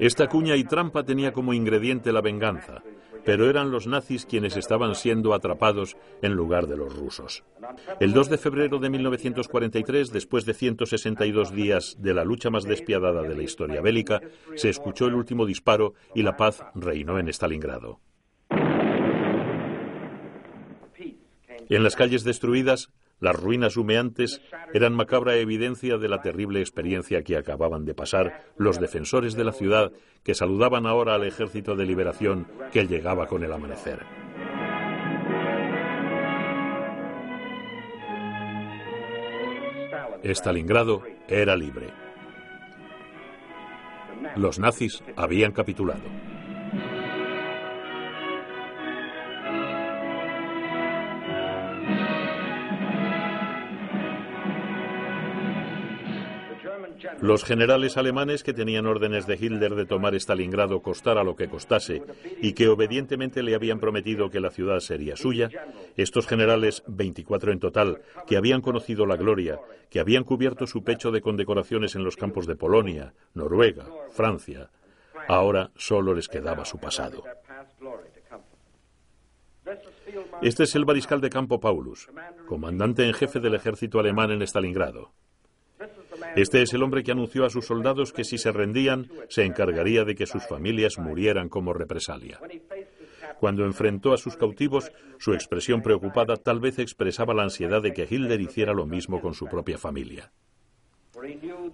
[0.00, 2.82] Esta cuña y trampa tenía como ingrediente la venganza,
[3.24, 7.44] pero eran los nazis quienes estaban siendo atrapados en lugar de los rusos.
[8.00, 13.22] El 2 de febrero de 1943, después de 162 días de la lucha más despiadada
[13.22, 14.20] de la historia bélica,
[14.54, 18.00] se escuchó el último disparo y la paz reinó en Stalingrado.
[21.68, 22.90] En las calles destruidas,
[23.22, 24.42] las ruinas humeantes
[24.74, 29.52] eran macabra evidencia de la terrible experiencia que acababan de pasar los defensores de la
[29.52, 29.92] ciudad
[30.24, 34.00] que saludaban ahora al ejército de liberación que llegaba con el amanecer.
[40.24, 41.90] Stalingrado era libre.
[44.34, 46.31] Los nazis habían capitulado.
[57.20, 62.02] Los generales alemanes que tenían órdenes de Hitler de tomar Stalingrado costara lo que costase
[62.40, 65.50] y que obedientemente le habían prometido que la ciudad sería suya,
[65.96, 69.60] estos generales, 24 en total, que habían conocido la gloria,
[69.90, 74.70] que habían cubierto su pecho de condecoraciones en los campos de Polonia, Noruega, Francia,
[75.28, 77.22] ahora solo les quedaba su pasado.
[80.42, 82.08] Este es el mariscal de campo Paulus,
[82.46, 85.12] comandante en jefe del ejército alemán en Stalingrado.
[86.36, 90.04] Este es el hombre que anunció a sus soldados que si se rendían, se encargaría
[90.04, 92.40] de que sus familias murieran como represalia.
[93.40, 98.06] Cuando enfrentó a sus cautivos, su expresión preocupada tal vez expresaba la ansiedad de que
[98.08, 100.32] Hitler hiciera lo mismo con su propia familia.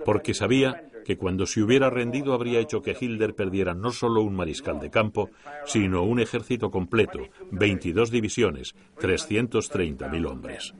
[0.05, 4.35] Porque sabía que cuando se hubiera rendido habría hecho que Hitler perdiera no solo un
[4.35, 5.31] mariscal de campo,
[5.65, 7.20] sino un ejército completo,
[7.51, 10.75] 22 divisiones, 330.000 hombres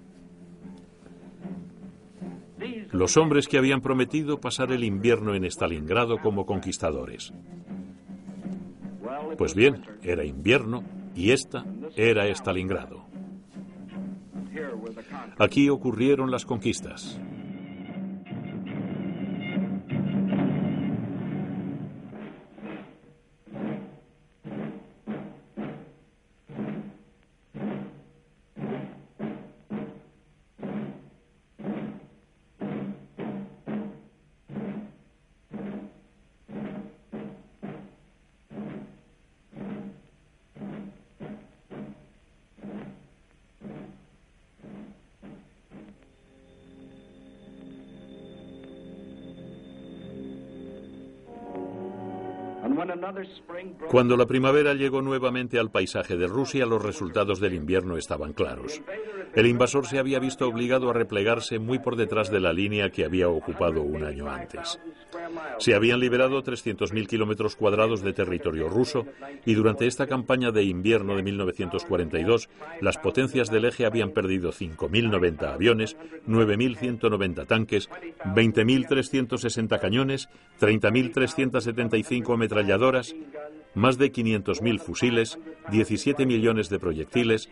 [2.91, 7.33] los hombres que habían prometido pasar el invierno en Stalingrado como conquistadores.
[9.37, 10.83] Pues bien, era invierno
[11.15, 11.65] y esta
[11.97, 13.07] era Stalingrado.
[15.39, 17.21] Aquí ocurrieron las conquistas.
[53.89, 58.81] Cuando la primavera llegó nuevamente al paisaje de Rusia, los resultados del invierno estaban claros.
[59.35, 63.05] El invasor se había visto obligado a replegarse muy por detrás de la línea que
[63.05, 64.81] había ocupado un año antes.
[65.59, 69.07] Se habían liberado 300.000 kilómetros cuadrados de territorio ruso
[69.45, 72.49] y durante esta campaña de invierno de 1942
[72.81, 77.89] las potencias del eje habían perdido 5.090 aviones, 9.190 tanques,
[78.25, 80.29] 20.360 cañones,
[80.61, 83.15] 30.375 ametralladoras,
[83.75, 85.39] más de 500.000 fusiles,
[85.71, 87.49] 17 millones de proyectiles,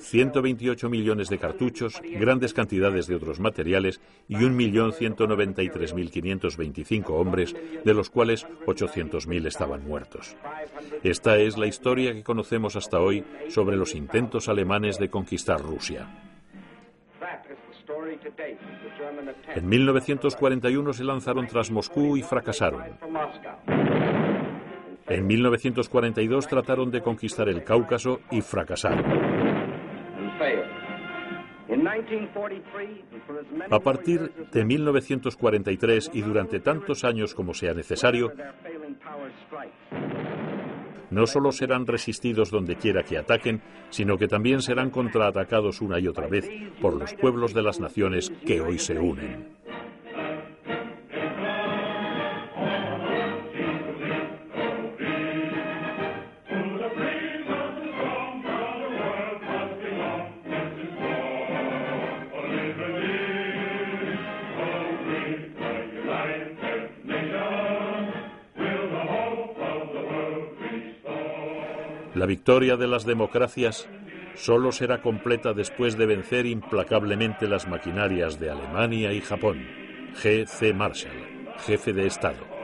[0.00, 7.54] 128 millones de cartuchos, grandes cantidades de otros materiales y 1.193.525 hombres,
[7.84, 10.34] de los cuales 800.000 estaban muertos.
[11.02, 16.08] Esta es la historia que conocemos hasta hoy sobre los intentos alemanes de conquistar Rusia.
[19.54, 22.82] En 1941 se lanzaron tras Moscú y fracasaron.
[25.08, 29.29] En 1942 trataron de conquistar el Cáucaso y fracasaron.
[33.70, 38.32] A partir de 1943 y durante tantos años como sea necesario,
[41.10, 46.08] no solo serán resistidos donde quiera que ataquen, sino que también serán contraatacados una y
[46.08, 46.48] otra vez
[46.80, 49.59] por los pueblos de las naciones que hoy se unen.
[72.30, 73.88] Victoria de las democracias
[74.36, 79.66] solo será completa después de vencer implacablemente las maquinarias de Alemania y Japón.
[80.22, 80.46] G.
[80.46, 80.72] C.
[80.72, 82.59] Marshall, jefe de Estado.